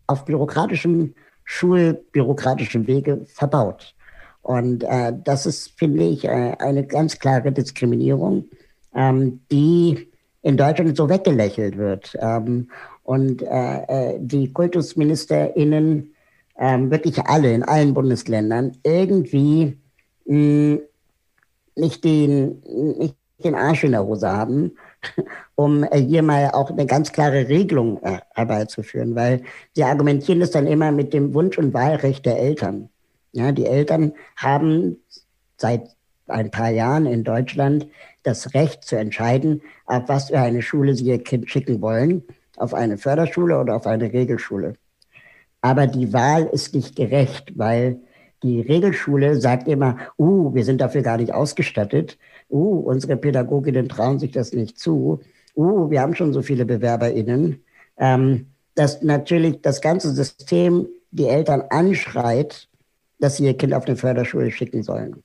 [0.07, 3.95] auf bürokratischem schulbürokratischen Wege verbaut.
[4.41, 8.45] Und äh, das ist, finde ich, äh, eine ganz klare Diskriminierung,
[8.93, 10.11] ähm, die
[10.43, 12.15] in Deutschland so weggelächelt wird.
[13.05, 16.13] Und äh, äh die KultusministerInnen,
[16.57, 19.77] ähm, wirklich alle in allen Bundesländern, irgendwie
[20.25, 20.79] mh,
[21.75, 22.61] nicht, den,
[22.97, 24.71] nicht den Arsch in der Hose haben,
[25.55, 30.51] um äh, hier mal auch eine ganz klare Regelung äh, herbeizuführen, weil sie argumentieren es
[30.51, 32.89] dann immer mit dem Wunsch- und Wahlrecht der Eltern.
[33.33, 34.97] Ja, die Eltern haben
[35.57, 35.89] seit
[36.27, 37.87] ein paar Jahren in Deutschland
[38.23, 42.23] das Recht zu entscheiden, auf was für eine Schule sie ihr Kind schicken wollen,
[42.57, 44.73] auf eine Förderschule oder auf eine Regelschule.
[45.61, 47.99] Aber die Wahl ist nicht gerecht, weil
[48.43, 52.17] die Regelschule sagt immer, uh, wir sind dafür gar nicht ausgestattet,
[52.49, 55.21] uh, unsere Pädagoginnen trauen sich das nicht zu,
[55.55, 57.63] uh, wir haben schon so viele BewerberInnen,
[57.97, 62.67] ähm, dass natürlich das ganze System die Eltern anschreit,
[63.19, 65.23] dass sie ihr Kind auf eine Förderschule schicken sollen.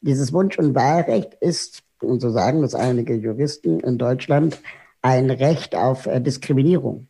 [0.00, 4.58] Dieses Wunsch- und Wahlrecht ist, und so sagen das einige Juristen in Deutschland,
[5.02, 7.08] ein Recht auf äh, Diskriminierung.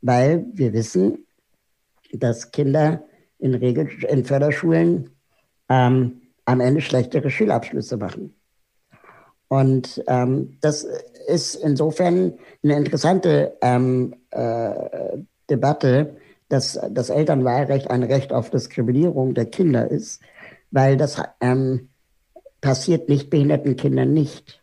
[0.00, 1.26] Weil wir wissen,
[2.12, 3.02] dass Kinder
[3.38, 5.10] in, Regel, in Förderschulen
[5.68, 8.34] ähm, am Ende schlechtere Schulabschlüsse machen.
[9.48, 10.86] Und ähm, das
[11.26, 16.16] ist insofern eine interessante ähm, äh, Debatte,
[16.48, 20.22] dass das Elternwahlrecht ein Recht auf Diskriminierung der Kinder ist,
[20.70, 21.88] weil das ähm,
[22.60, 24.62] passiert nicht behinderten Kindern nicht.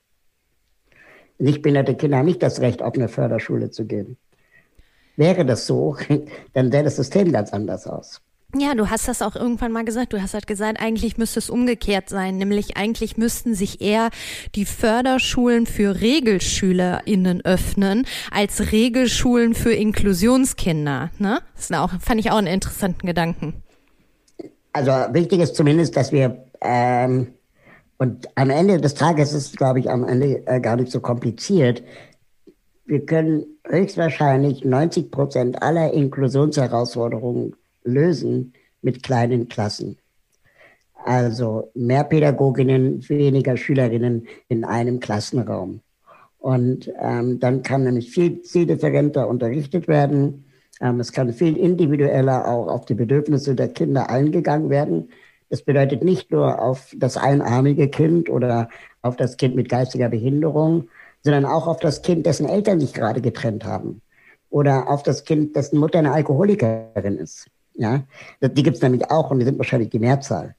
[1.38, 4.18] Nicht behinderte Kinder haben nicht das Recht, auf eine Förderschule zu gehen.
[5.18, 5.98] Wäre das so,
[6.54, 8.22] dann sähe das System ganz anders aus.
[8.58, 10.14] Ja, du hast das auch irgendwann mal gesagt.
[10.14, 12.38] Du hast halt gesagt, eigentlich müsste es umgekehrt sein.
[12.38, 14.12] Nämlich eigentlich müssten sich eher
[14.56, 21.12] die Förderschulen für RegelschülerInnen öffnen als Regelschulen für Inklusionskinder.
[21.18, 21.42] Ne?
[21.56, 23.62] Das ist auch, fand ich auch einen interessanten Gedanken.
[24.72, 27.34] Also wichtig ist zumindest, dass wir ähm,
[27.98, 31.84] und am Ende des Tages ist glaube ich, am Ende äh, gar nicht so kompliziert.
[32.86, 39.98] Wir können höchstwahrscheinlich 90 Prozent aller Inklusionsherausforderungen lösen mit kleinen Klassen.
[41.04, 45.82] Also mehr Pädagoginnen, weniger Schülerinnen in einem Klassenraum.
[46.38, 50.46] Und ähm, dann kann nämlich viel zieldifferenter unterrichtet werden.
[50.82, 55.10] Ähm, es kann viel individueller auch auf die Bedürfnisse der Kinder eingegangen werden.
[55.50, 58.70] Das bedeutet nicht nur auf das einarmige Kind oder
[59.02, 60.90] auf das Kind mit geistiger Behinderung,
[61.24, 64.02] sondern auch auf das Kind, dessen Eltern sich gerade getrennt haben.
[64.50, 67.48] Oder auf das Kind, dessen Mutter eine Alkoholikerin ist.
[67.74, 68.04] Ja,
[68.42, 70.56] die gibt es nämlich auch und die sind wahrscheinlich die Mehrzahl.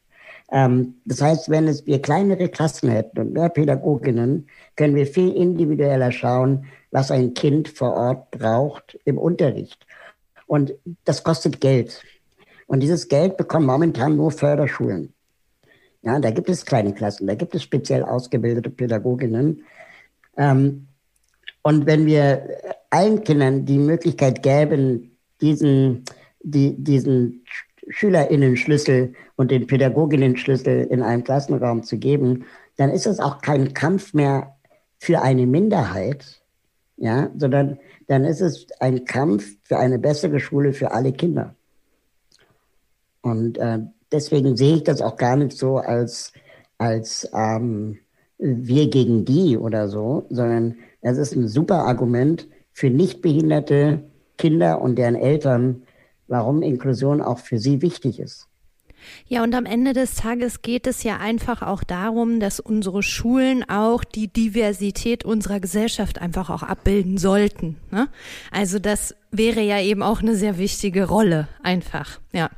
[0.51, 5.33] Ähm, das heißt, wenn es wir kleinere Klassen hätten und mehr Pädagoginnen, können wir viel
[5.33, 9.87] individueller schauen, was ein Kind vor Ort braucht im Unterricht.
[10.47, 12.03] Und das kostet Geld.
[12.67, 15.13] Und dieses Geld bekommen momentan nur Förderschulen.
[16.03, 19.65] Ja, da gibt es kleine Klassen, da gibt es speziell ausgebildete Pädagoginnen.
[20.37, 20.87] Ähm,
[21.63, 22.49] und wenn wir
[22.91, 26.05] allen Kindern die Möglichkeit gäben, diesen
[26.47, 27.45] die, diesen
[27.89, 32.45] Schülerinnenschlüssel und den Pädagoginnenschlüssel in einem Klassenraum zu geben,
[32.77, 34.57] dann ist es auch kein Kampf mehr
[34.99, 36.41] für eine Minderheit,
[36.97, 41.56] ja, sondern dann ist es ein Kampf für eine bessere Schule für alle Kinder.
[43.27, 43.81] Und äh,
[44.13, 46.33] deswegen sehe ich das auch gar nicht so als,
[46.79, 47.99] als ähm,
[48.39, 54.05] wir gegen die oder so, sondern es ist ein super Argument für nichtbehinderte
[54.39, 55.83] Kinder und deren Eltern,
[56.29, 58.47] warum Inklusion auch für sie wichtig ist.
[59.27, 63.69] Ja, und am Ende des Tages geht es ja einfach auch darum, dass unsere Schulen
[63.69, 67.77] auch die Diversität unserer Gesellschaft einfach auch abbilden sollten.
[67.91, 68.09] Ne?
[68.53, 72.51] Also das wäre ja eben auch eine sehr wichtige Rolle, einfach, ja.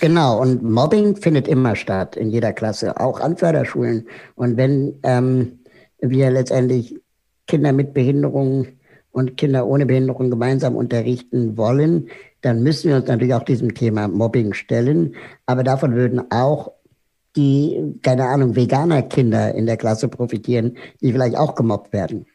[0.00, 4.08] Genau, und Mobbing findet immer statt in jeder Klasse, auch an Förderschulen.
[4.34, 5.60] Und wenn ähm,
[6.00, 7.00] wir letztendlich
[7.46, 8.80] Kinder mit Behinderungen
[9.12, 12.08] und Kinder ohne Behinderung gemeinsam unterrichten wollen,
[12.40, 15.14] dann müssen wir uns natürlich auch diesem Thema Mobbing stellen.
[15.46, 16.72] Aber davon würden auch
[17.36, 22.26] die, keine Ahnung, Veganer-Kinder in der Klasse profitieren, die vielleicht auch gemobbt werden.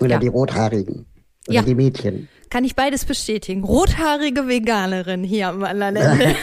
[0.00, 0.18] Oder ja.
[0.18, 1.06] die Rothaarigen.
[1.48, 1.62] Oder ja.
[1.62, 2.28] die Mädchen.
[2.52, 3.64] Kann ich beides bestätigen.
[3.64, 6.02] Rothaarige Veganerin hier am Ende.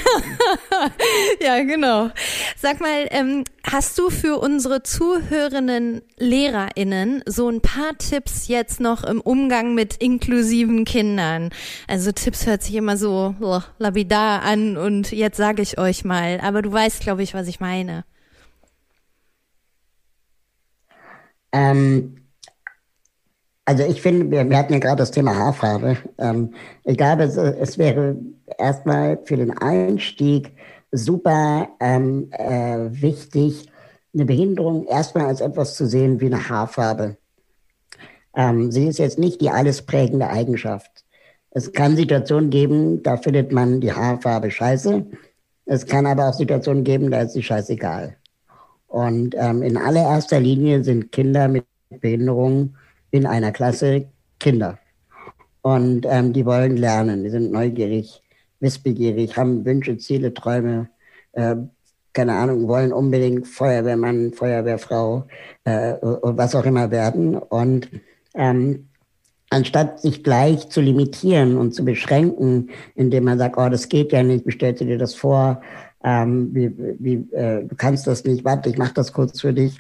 [1.40, 2.10] ja, genau.
[2.58, 9.04] Sag mal, ähm, hast du für unsere zuhörenden LehrerInnen so ein paar Tipps jetzt noch
[9.04, 11.52] im Umgang mit inklusiven Kindern?
[11.88, 16.40] Also Tipps hört sich immer so oh, labidar an und jetzt sage ich euch mal.
[16.42, 18.04] Aber du weißt, glaube ich, was ich meine.
[21.52, 22.29] Ähm,
[23.70, 25.98] also ich finde, wir, wir hatten ja gerade das Thema Haarfarbe.
[26.18, 26.56] Ähm,
[26.86, 28.16] ich glaube, es, es wäre
[28.58, 30.54] erstmal für den Einstieg
[30.92, 33.70] super ähm, äh, wichtig,
[34.12, 37.18] eine Behinderung erstmal als etwas zu sehen wie eine Haarfarbe.
[38.36, 41.06] Ähm, sie ist jetzt nicht die alles prägende Eigenschaft.
[41.52, 45.06] Es kann Situationen geben, da findet man die Haarfarbe scheiße.
[45.68, 48.16] Es kann aber auch Situationen geben, da ist sie scheißegal.
[48.88, 52.76] Und ähm, in allererster Linie sind Kinder mit Behinderungen
[53.12, 54.08] in einer Klasse
[54.40, 54.80] Kinder.
[55.62, 58.22] Und ähm, die wollen lernen, die sind neugierig,
[58.60, 60.90] wissbegierig, haben Wünsche, Ziele, Träume,
[61.34, 61.56] äh,
[62.14, 65.28] keine Ahnung, wollen unbedingt Feuerwehrmann, Feuerwehrfrau
[65.66, 67.36] äh, was auch immer werden.
[67.36, 67.90] Und
[68.34, 68.90] ähm,
[69.50, 74.24] anstatt sich gleich zu limitieren und zu beschränken, indem man sagt, oh, das geht ja
[74.24, 75.62] nicht, wie stellst du dir das vor?
[76.04, 79.80] Ähm, wie, wie, äh, du kannst das nicht, warte, ich mache das kurz für dich.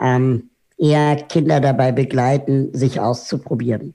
[0.00, 3.94] Ähm, eher Kinder dabei begleiten, sich auszuprobieren,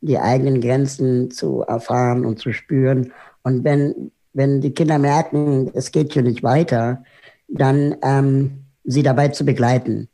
[0.00, 3.12] die eigenen Grenzen zu erfahren und zu spüren.
[3.42, 7.04] Und wenn, wenn die Kinder merken, es geht hier nicht weiter,
[7.48, 10.08] dann ähm, sie dabei zu begleiten,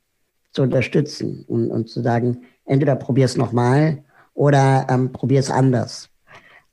[0.52, 4.02] zu unterstützen und, und zu sagen, entweder probier es nochmal
[4.34, 6.08] oder ähm, probier es anders.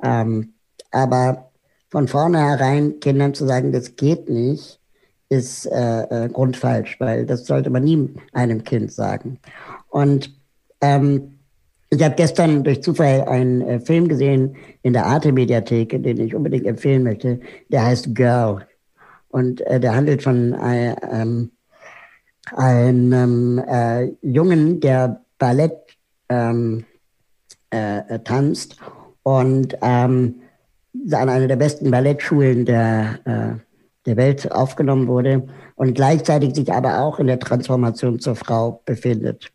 [0.04, 0.54] Ähm,
[0.92, 1.52] aber
[1.90, 4.80] von vornherein Kindern zu sagen, das geht nicht,
[5.30, 9.40] ist äh, äh, grundfalsch, weil das sollte man nie einem Kind sagen.
[9.90, 10.34] Und
[10.82, 11.40] ähm,
[11.90, 16.66] ich habe gestern durch Zufall einen äh, Film gesehen in der Arte-Mediathek, den ich unbedingt
[16.66, 17.40] empfehlen möchte.
[17.70, 18.66] Der heißt Girl.
[19.30, 21.52] Und äh, der handelt von äh, ähm,
[22.56, 25.98] einem äh, Jungen, der Ballett
[26.30, 26.86] ähm,
[27.74, 28.78] äh, äh, tanzt
[29.24, 30.36] und ähm,
[31.12, 33.67] an einer der besten Ballettschulen der, äh,
[34.08, 39.52] der Welt aufgenommen wurde und gleichzeitig sich aber auch in der Transformation zur Frau befindet.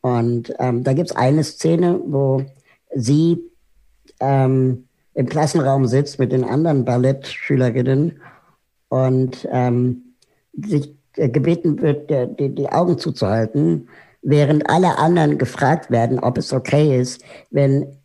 [0.00, 2.42] Und ähm, da gibt es eine Szene, wo
[2.94, 3.38] sie
[4.20, 8.20] ähm, im Klassenraum sitzt mit den anderen Ballettschülerinnen
[8.88, 10.14] und ähm,
[10.52, 13.88] sich äh, gebeten wird, die, die Augen zuzuhalten
[14.22, 17.96] während alle anderen gefragt werden, ob es okay ist, wenn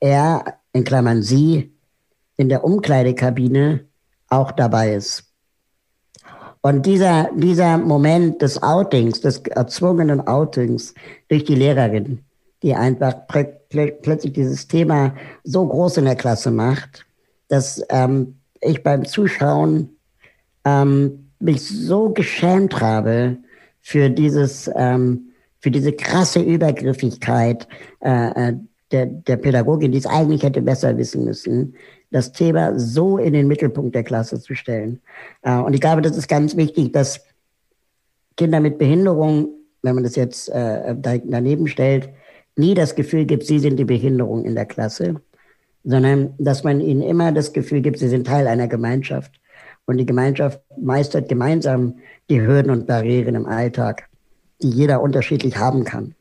[0.00, 1.72] er, in Klammern sie,
[2.36, 3.84] in der Umkleidekabine
[4.28, 5.23] auch dabei ist.
[6.64, 10.94] Und dieser, dieser Moment des Outings, des erzwungenen Outings
[11.28, 12.20] durch die Lehrerin,
[12.62, 17.04] die einfach plötzlich dieses Thema so groß in der Klasse macht,
[17.48, 19.90] dass ähm, ich beim Zuschauen
[20.64, 23.36] ähm, mich so geschämt habe
[23.82, 27.68] für dieses ähm, für diese krasse Übergriffigkeit
[28.00, 28.54] äh, äh,
[28.90, 31.74] der, der Pädagogin, die es eigentlich hätte besser wissen müssen,
[32.14, 35.00] das Thema so in den Mittelpunkt der Klasse zu stellen.
[35.42, 37.24] Äh, und ich glaube, das ist ganz wichtig, dass
[38.36, 39.48] Kinder mit Behinderung,
[39.82, 42.08] wenn man das jetzt äh, daneben stellt,
[42.56, 45.20] nie das Gefühl gibt, sie sind die Behinderung in der Klasse,
[45.82, 49.32] sondern dass man ihnen immer das Gefühl gibt, sie sind Teil einer Gemeinschaft.
[49.86, 51.98] Und die Gemeinschaft meistert gemeinsam
[52.30, 54.08] die Hürden und Barrieren im Alltag
[54.62, 56.14] die jeder unterschiedlich haben kann.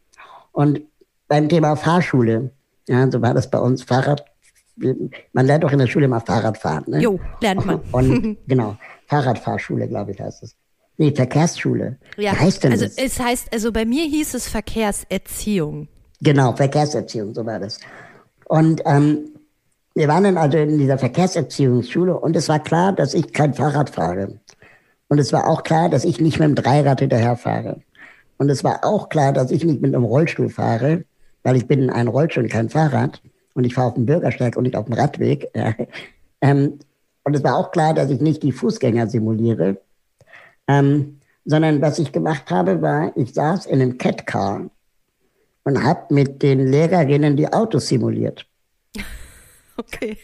[0.51, 0.81] Und
[1.27, 2.51] beim Thema Fahrschule,
[2.87, 4.25] ja, so war das bei uns, Fahrrad,
[4.75, 6.85] man lernt doch in der Schule immer Fahrradfahren.
[6.87, 6.99] Ne?
[7.01, 7.79] Jo, lernt man.
[7.91, 10.55] Und genau, Fahrradfahrschule, glaube ich, heißt es.
[10.97, 11.97] Nee, Verkehrsschule.
[12.17, 12.97] Ja, Wie heißt denn also das?
[12.97, 15.87] es heißt, also bei mir hieß es Verkehrserziehung.
[16.21, 17.79] Genau, Verkehrserziehung, so war das.
[18.45, 19.29] Und ähm,
[19.95, 23.89] wir waren dann also in dieser Verkehrserziehungsschule und es war klar, dass ich kein Fahrrad
[23.89, 24.39] fahre.
[25.07, 27.81] Und es war auch klar, dass ich nicht mit dem Dreirad hinterher fahre.
[28.37, 31.05] Und es war auch klar, dass ich nicht mit einem Rollstuhl fahre,
[31.43, 33.21] weil ich bin ein Rollstuhl und kein Fahrrad.
[33.53, 35.47] Und ich fahre auf dem Bürgersteig und nicht auf dem Radweg.
[36.41, 36.79] ähm,
[37.23, 39.77] und es war auch klar, dass ich nicht die Fußgänger simuliere,
[40.67, 44.69] ähm, sondern was ich gemacht habe, war, ich saß in einem Catcar
[45.63, 48.45] und habe mit den Lehrerinnen die Autos simuliert.
[49.75, 50.19] Okay.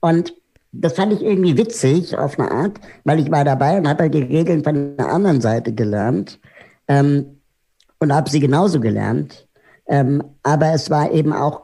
[0.00, 0.32] Und
[0.72, 4.14] das fand ich irgendwie witzig auf eine Art, weil ich war dabei und habe halt
[4.14, 6.40] die Regeln von der anderen Seite gelernt.
[6.88, 7.34] Ähm,
[8.04, 9.48] und habe sie genauso gelernt.
[9.86, 11.62] Ähm, aber es war eben auch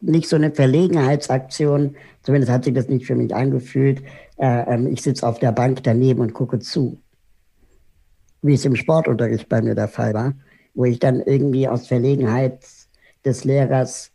[0.00, 4.02] nicht so eine Verlegenheitsaktion, zumindest hat sich das nicht für mich angefühlt.
[4.38, 7.00] Äh, ähm, ich sitze auf der Bank daneben und gucke zu.
[8.42, 10.34] Wie es im Sportunterricht bei mir der Fall war,
[10.74, 12.64] wo ich dann irgendwie aus Verlegenheit
[13.24, 14.12] des Lehrers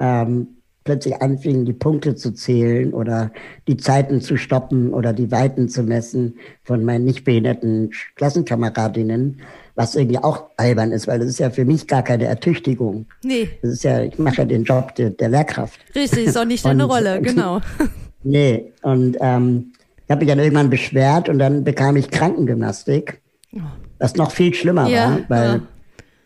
[0.00, 3.30] ähm, plötzlich anfing, die Punkte zu zählen oder
[3.66, 9.42] die Zeiten zu stoppen oder die Weiten zu messen von meinen nicht behinderten Klassenkameradinnen
[9.78, 13.06] was irgendwie auch albern ist, weil das ist ja für mich gar keine Ertüchtigung.
[13.22, 13.48] Nee.
[13.62, 15.78] Das ist ja, ich mache ja den Job der, der Lehrkraft.
[15.94, 17.60] Richtig, ist auch nicht deine Rolle, genau.
[18.24, 19.72] nee, und ähm,
[20.04, 23.22] ich habe mich dann irgendwann beschwert und dann bekam ich Krankengymnastik,
[24.00, 25.60] was noch viel schlimmer ja, war, weil ja.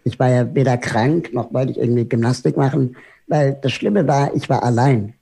[0.05, 2.97] ich war ja weder krank, noch wollte ich irgendwie Gymnastik machen,
[3.29, 5.13] weil das Schlimme war, ich war allein.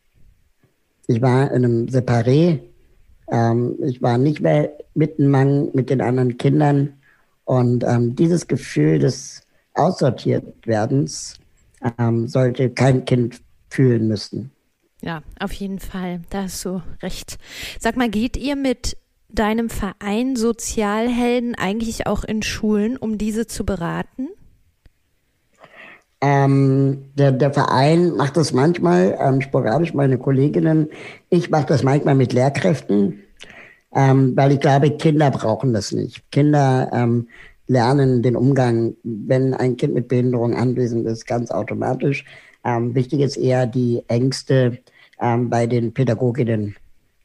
[1.08, 2.60] Ich war in einem Separé
[3.32, 5.30] Ähm, ich war nicht mehr mitten
[5.72, 6.99] mit den anderen Kindern.
[7.50, 9.42] Und ähm, dieses Gefühl des
[9.74, 11.34] Aussortiertwerdens
[11.98, 14.52] ähm, sollte kein Kind fühlen müssen.
[15.02, 16.20] Ja, auf jeden Fall.
[16.30, 17.38] Da hast du recht.
[17.80, 18.96] Sag mal, geht ihr mit
[19.28, 24.28] deinem Verein Sozialhelden eigentlich auch in Schulen, um diese zu beraten?
[26.20, 30.88] Ähm, der, der Verein macht das manchmal, ähm, sporadisch meine Kolleginnen.
[31.30, 33.24] Ich mache das manchmal mit Lehrkräften,
[33.94, 36.30] ähm, weil ich glaube, Kinder brauchen das nicht.
[36.30, 37.28] Kinder ähm,
[37.66, 42.24] lernen den Umgang, wenn ein Kind mit Behinderung anwesend ist, ganz automatisch.
[42.64, 44.78] Ähm, wichtig ist eher die Ängste
[45.20, 46.76] ähm, bei den Pädagoginnen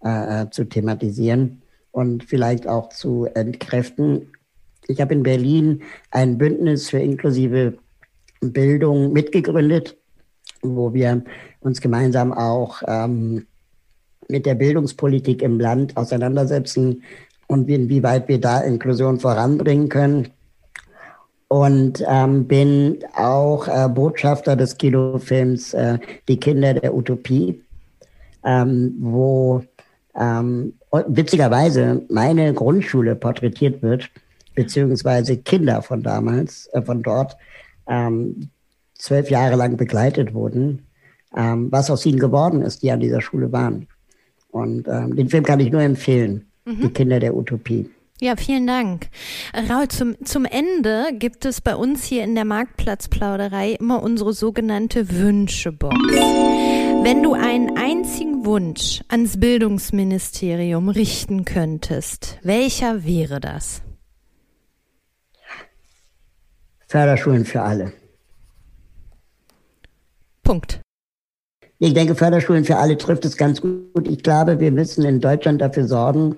[0.03, 1.61] äh, äh, zu thematisieren
[1.91, 4.33] und vielleicht auch zu entkräften.
[4.87, 7.77] Ich habe in Berlin ein Bündnis für inklusive
[8.41, 9.97] Bildung mitgegründet,
[10.61, 11.23] wo wir
[11.61, 13.47] uns gemeinsam auch ähm,
[14.29, 17.03] mit der Bildungspolitik im Land auseinandersetzen
[17.47, 20.29] und inwieweit wir da Inklusion voranbringen können.
[21.47, 27.61] Und ähm, bin auch äh, Botschafter des Kinofilms äh, Die Kinder der Utopie,
[28.43, 29.63] ähm, wo
[30.15, 30.73] ähm,
[31.07, 34.09] witzigerweise meine Grundschule porträtiert wird,
[34.55, 37.37] beziehungsweise Kinder von damals, äh, von dort,
[37.87, 38.49] ähm,
[38.97, 40.87] zwölf Jahre lang begleitet wurden,
[41.35, 43.87] ähm, was aus ihnen geworden ist, die an dieser Schule waren.
[44.55, 46.79] Und ähm, den Film kann ich nur empfehlen, mhm.
[46.83, 47.89] Die Kinder der Utopie.
[48.21, 49.09] Ja, vielen Dank.
[49.53, 55.11] Raul, zum, zum Ende gibt es bei uns hier in der Marktplatzplauderei immer unsere sogenannte
[55.11, 55.93] Wünschebox.
[55.97, 63.81] Wenn du einen einzigen Wunsch ans Bildungsministerium richten könntest, welcher wäre das?
[66.87, 67.91] Förderschulen für alle.
[70.43, 70.79] Punkt.
[71.85, 74.07] Ich denke, Förderschulen für alle trifft es ganz gut.
[74.07, 76.35] Ich glaube, wir müssen in Deutschland dafür sorgen,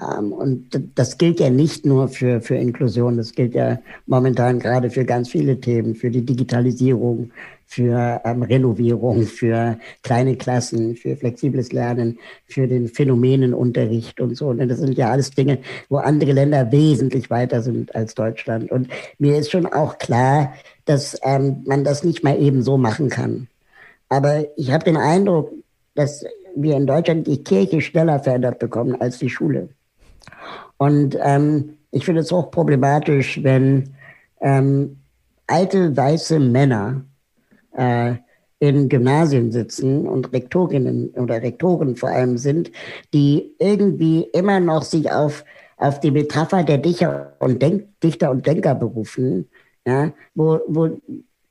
[0.00, 4.90] ähm, und das gilt ja nicht nur für, für Inklusion, das gilt ja momentan gerade
[4.90, 7.32] für ganz viele Themen, für die Digitalisierung,
[7.66, 14.46] für ähm, Renovierung, für kleine Klassen, für flexibles Lernen, für den Phänomenenunterricht und so.
[14.46, 18.70] Und das sind ja alles Dinge, wo andere Länder wesentlich weiter sind als Deutschland.
[18.70, 18.86] Und
[19.18, 23.48] mir ist schon auch klar, dass ähm, man das nicht mal eben so machen kann.
[24.08, 25.52] Aber ich habe den Eindruck,
[25.94, 26.24] dass
[26.56, 29.68] wir in Deutschland die Kirche schneller verändert bekommen als die Schule.
[30.76, 33.94] Und ähm, ich finde es auch problematisch, wenn
[34.40, 34.98] ähm,
[35.46, 37.04] alte weiße Männer
[37.72, 38.14] äh,
[38.58, 42.70] in Gymnasien sitzen und Rektorinnen oder Rektoren vor allem sind,
[43.12, 45.44] die irgendwie immer noch sich auf,
[45.76, 49.48] auf die Metapher der Dichter und, Denk Dichter und Denker berufen,
[49.86, 50.98] ja, wo, wo,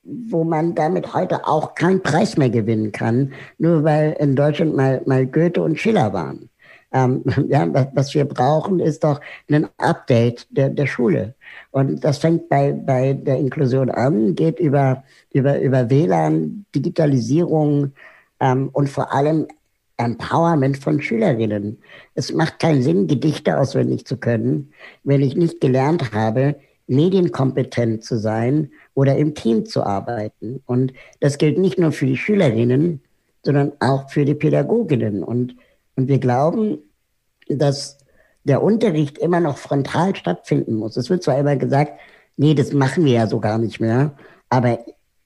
[0.04, 5.02] wo man damit heute auch keinen Preis mehr gewinnen kann, nur weil in Deutschland mal,
[5.06, 6.50] mal Goethe und Schiller waren.
[6.92, 11.36] Ähm, ja, was wir brauchen, ist doch ein Update der, der Schule.
[11.72, 17.94] Und das fängt bei, bei der Inklusion an, geht über, über, über WLAN, Digitalisierung
[18.40, 19.48] ähm, und vor allem
[19.98, 21.80] Empowerment von Schülerinnen.
[22.16, 24.74] Es macht keinen Sinn, Gedichte auswendig zu können,
[25.04, 26.56] wenn ich nicht gelernt habe,
[26.88, 30.62] medienkompetent zu sein oder im Team zu arbeiten.
[30.66, 33.02] Und das gilt nicht nur für die Schülerinnen,
[33.44, 35.24] sondern auch für die Pädagoginnen.
[35.24, 35.56] Und
[35.96, 36.80] und wir glauben,
[37.48, 37.98] dass
[38.44, 40.98] der Unterricht immer noch frontal stattfinden muss.
[40.98, 41.94] Es wird zwar immer gesagt,
[42.38, 44.16] nee, das machen wir ja so gar nicht mehr,
[44.50, 44.80] aber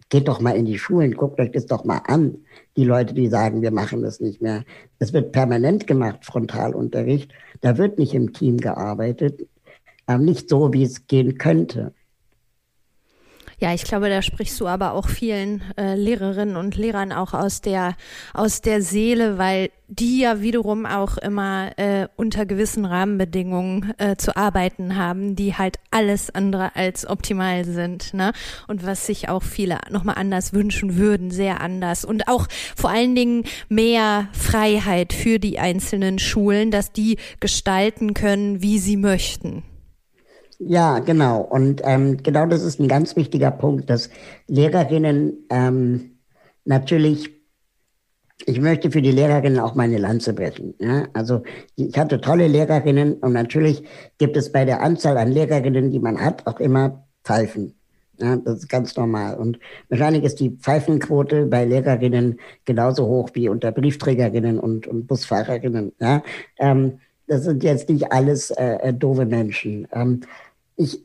[0.09, 2.37] geht doch mal in die Schulen, guckt euch das doch mal an.
[2.77, 4.63] Die Leute, die sagen, wir machen das nicht mehr.
[4.99, 7.31] Es wird permanent gemacht, Frontalunterricht.
[7.61, 9.47] Da wird nicht im Team gearbeitet,
[10.19, 11.93] nicht so, wie es gehen könnte.
[13.59, 17.59] Ja, ich glaube, da sprichst du aber auch vielen äh, Lehrerinnen und Lehrern auch aus
[17.59, 17.95] der
[18.35, 24.37] aus der Seele, weil die ja wiederum auch immer äh, unter gewissen Rahmenbedingungen äh, zu
[24.37, 28.31] arbeiten haben, die halt alles andere als optimal sind, ne?
[28.67, 33.15] Und was sich auch viele nochmal anders wünschen würden, sehr anders und auch vor allen
[33.15, 39.63] Dingen mehr Freiheit für die einzelnen Schulen, dass die gestalten können, wie sie möchten.
[40.59, 41.41] Ja, genau.
[41.41, 44.09] Und ähm, genau das ist ein ganz wichtiger Punkt, dass
[44.47, 46.17] Lehrerinnen ähm,
[46.65, 47.29] natürlich,
[48.45, 50.73] ich möchte für die Lehrerinnen auch meine Lanze brechen.
[50.79, 51.07] Ja?
[51.13, 51.43] Also
[51.75, 53.83] ich hatte tolle Lehrerinnen und natürlich
[54.17, 57.73] gibt es bei der Anzahl an Lehrerinnen, die man hat, auch immer Pfeifen.
[58.19, 59.37] Ja, das ist ganz normal.
[59.37, 65.93] Und wahrscheinlich ist die Pfeifenquote bei Lehrerinnen genauso hoch wie unter Briefträgerinnen und, und Busfahrerinnen.
[65.99, 66.23] Ja?
[66.57, 69.87] Ähm, das sind jetzt nicht alles äh, äh doofe Menschen.
[69.91, 70.21] Ähm,
[70.77, 71.03] ich,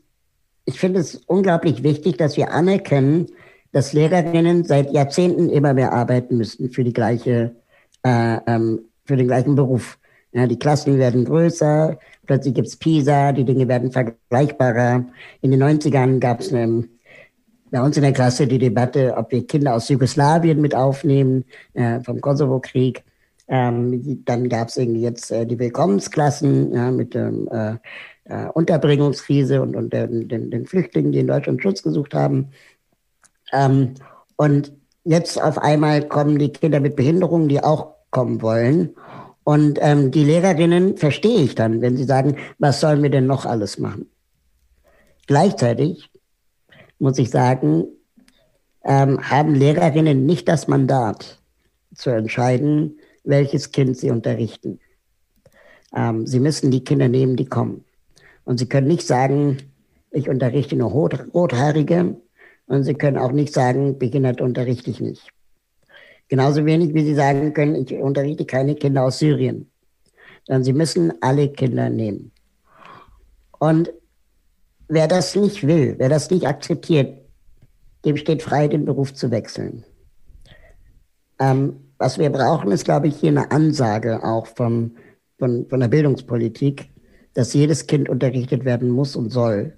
[0.65, 3.27] ich finde es unglaublich wichtig, dass wir anerkennen,
[3.71, 7.55] dass Lehrerinnen seit Jahrzehnten immer mehr arbeiten müssten für die gleiche,
[8.03, 9.99] äh, ähm, für den gleichen Beruf.
[10.31, 15.05] Ja, die Klassen werden größer, plötzlich gibt es PISA, die Dinge werden vergleichbarer.
[15.41, 19.75] In den 90ern gab es bei uns in der Klasse die Debatte, ob wir Kinder
[19.75, 23.03] aus Jugoslawien mit aufnehmen, äh, vom Kosovo-Krieg.
[23.47, 27.87] Ähm, dann gab es jetzt äh, die Willkommensklassen ja, mit der äh,
[28.25, 32.49] äh, Unterbringungskrise und, und den, den, den, Flüchtlingen, die in Deutschland Schutz gesucht haben.
[33.51, 33.95] Ähm,
[34.35, 34.71] und
[35.03, 38.95] jetzt auf einmal kommen die Kinder mit Behinderungen, die auch kommen wollen.
[39.43, 43.45] Und ähm, die Lehrerinnen verstehe ich dann, wenn sie sagen, was sollen wir denn noch
[43.45, 44.09] alles machen?
[45.27, 46.09] Gleichzeitig
[46.99, 47.85] muss ich sagen,
[48.85, 51.41] ähm, haben Lehrerinnen nicht das Mandat
[51.93, 54.79] zu entscheiden, welches Kind sie unterrichten.
[55.95, 57.85] Ähm, sie müssen die Kinder nehmen, die kommen.
[58.45, 59.57] Und sie können nicht sagen,
[60.11, 62.15] ich unterrichte nur Rot Rothaarige.
[62.65, 65.29] Und sie können auch nicht sagen, Behinderte unterrichte ich nicht.
[66.29, 69.69] Genauso wenig wie sie sagen können, ich unterrichte keine Kinder aus Syrien.
[70.45, 72.31] Sondern sie müssen alle Kinder nehmen.
[73.59, 73.93] Und
[74.87, 77.21] wer das nicht will, wer das nicht akzeptiert,
[78.05, 79.85] dem steht frei, den Beruf zu wechseln.
[81.39, 84.97] Ähm, was wir brauchen, ist, glaube ich, hier eine Ansage auch vom,
[85.39, 86.89] von, von der Bildungspolitik,
[87.33, 89.73] dass jedes Kind unterrichtet werden muss und soll.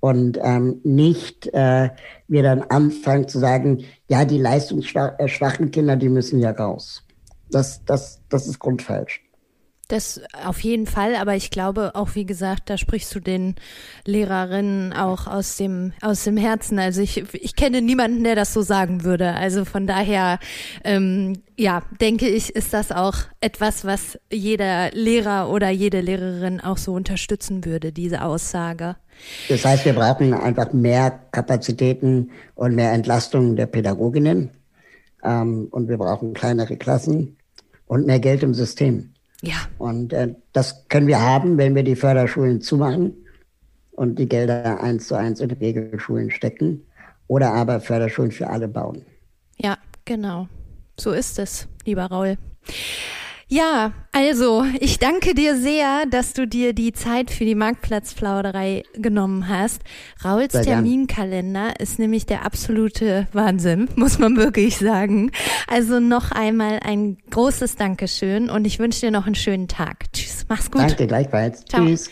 [0.00, 1.90] Und ähm, nicht äh,
[2.28, 7.02] wir dann anfangen zu sagen, ja, die leistungsschwachen Kinder, die müssen ja raus.
[7.50, 9.25] Das, das, das ist grundfalsch.
[9.88, 13.54] Das auf jeden Fall, aber ich glaube auch, wie gesagt, da sprichst du den
[14.04, 16.80] Lehrerinnen auch aus dem, aus dem Herzen.
[16.80, 19.34] Also ich, ich kenne niemanden, der das so sagen würde.
[19.34, 20.40] Also von daher,
[20.82, 26.78] ähm, ja, denke ich, ist das auch etwas, was jeder Lehrer oder jede Lehrerin auch
[26.78, 28.96] so unterstützen würde, diese Aussage.
[29.48, 34.50] Das heißt, wir brauchen einfach mehr Kapazitäten und mehr Entlastung der Pädagoginnen.
[35.22, 37.36] Ähm, und wir brauchen kleinere Klassen
[37.86, 39.12] und mehr Geld im System.
[39.42, 39.56] Ja.
[39.78, 43.14] Und äh, das können wir haben, wenn wir die Förderschulen zumachen
[43.92, 46.86] und die Gelder eins zu eins in Regelschulen stecken
[47.28, 49.02] oder aber Förderschulen für alle bauen.
[49.56, 50.48] Ja, genau.
[50.98, 52.36] So ist es, lieber Raul.
[53.48, 59.48] Ja, also ich danke dir sehr, dass du dir die Zeit für die Marktplatzplauderei genommen
[59.48, 59.82] hast.
[60.24, 65.30] Rauls Terminkalender ist nämlich der absolute Wahnsinn, muss man wirklich sagen.
[65.68, 70.12] Also noch einmal ein großes Dankeschön und ich wünsche dir noch einen schönen Tag.
[70.12, 70.80] Tschüss, mach's gut.
[70.80, 71.64] Danke, gleichfalls.
[71.66, 71.86] Ciao.
[71.86, 72.10] Tschüss.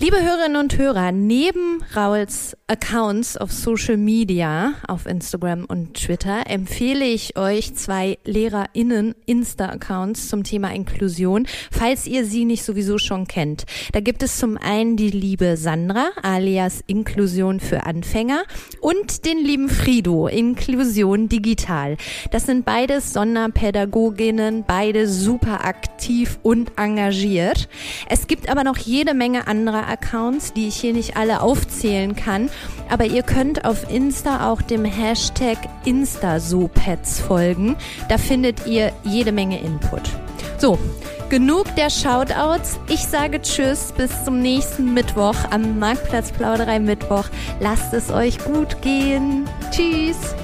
[0.00, 7.04] Liebe Hörerinnen und Hörer, neben Rauls Accounts auf Social Media, auf Instagram und Twitter, empfehle
[7.04, 13.64] ich euch zwei LehrerInnen Insta-Accounts zum Thema Inklusion, falls ihr sie nicht sowieso schon kennt.
[13.92, 18.44] Da gibt es zum einen die liebe Sandra, alias Inklusion für Anfänger,
[18.80, 21.96] und den lieben Frido, Inklusion digital.
[22.30, 27.68] Das sind beides Sonderpädagoginnen, beide super aktiv und engagiert.
[28.08, 32.50] Es gibt aber noch jede Menge anderer Accounts, die ich hier nicht alle aufzählen kann.
[32.88, 37.76] Aber ihr könnt auf Insta auch dem Hashtag InstaSoPets folgen.
[38.08, 40.02] Da findet ihr jede Menge Input.
[40.58, 40.78] So,
[41.28, 42.78] genug der Shoutouts.
[42.88, 47.24] Ich sage Tschüss, bis zum nächsten Mittwoch am Marktplatz Plauderei Mittwoch.
[47.60, 49.48] Lasst es euch gut gehen.
[49.70, 50.34] Tschüss.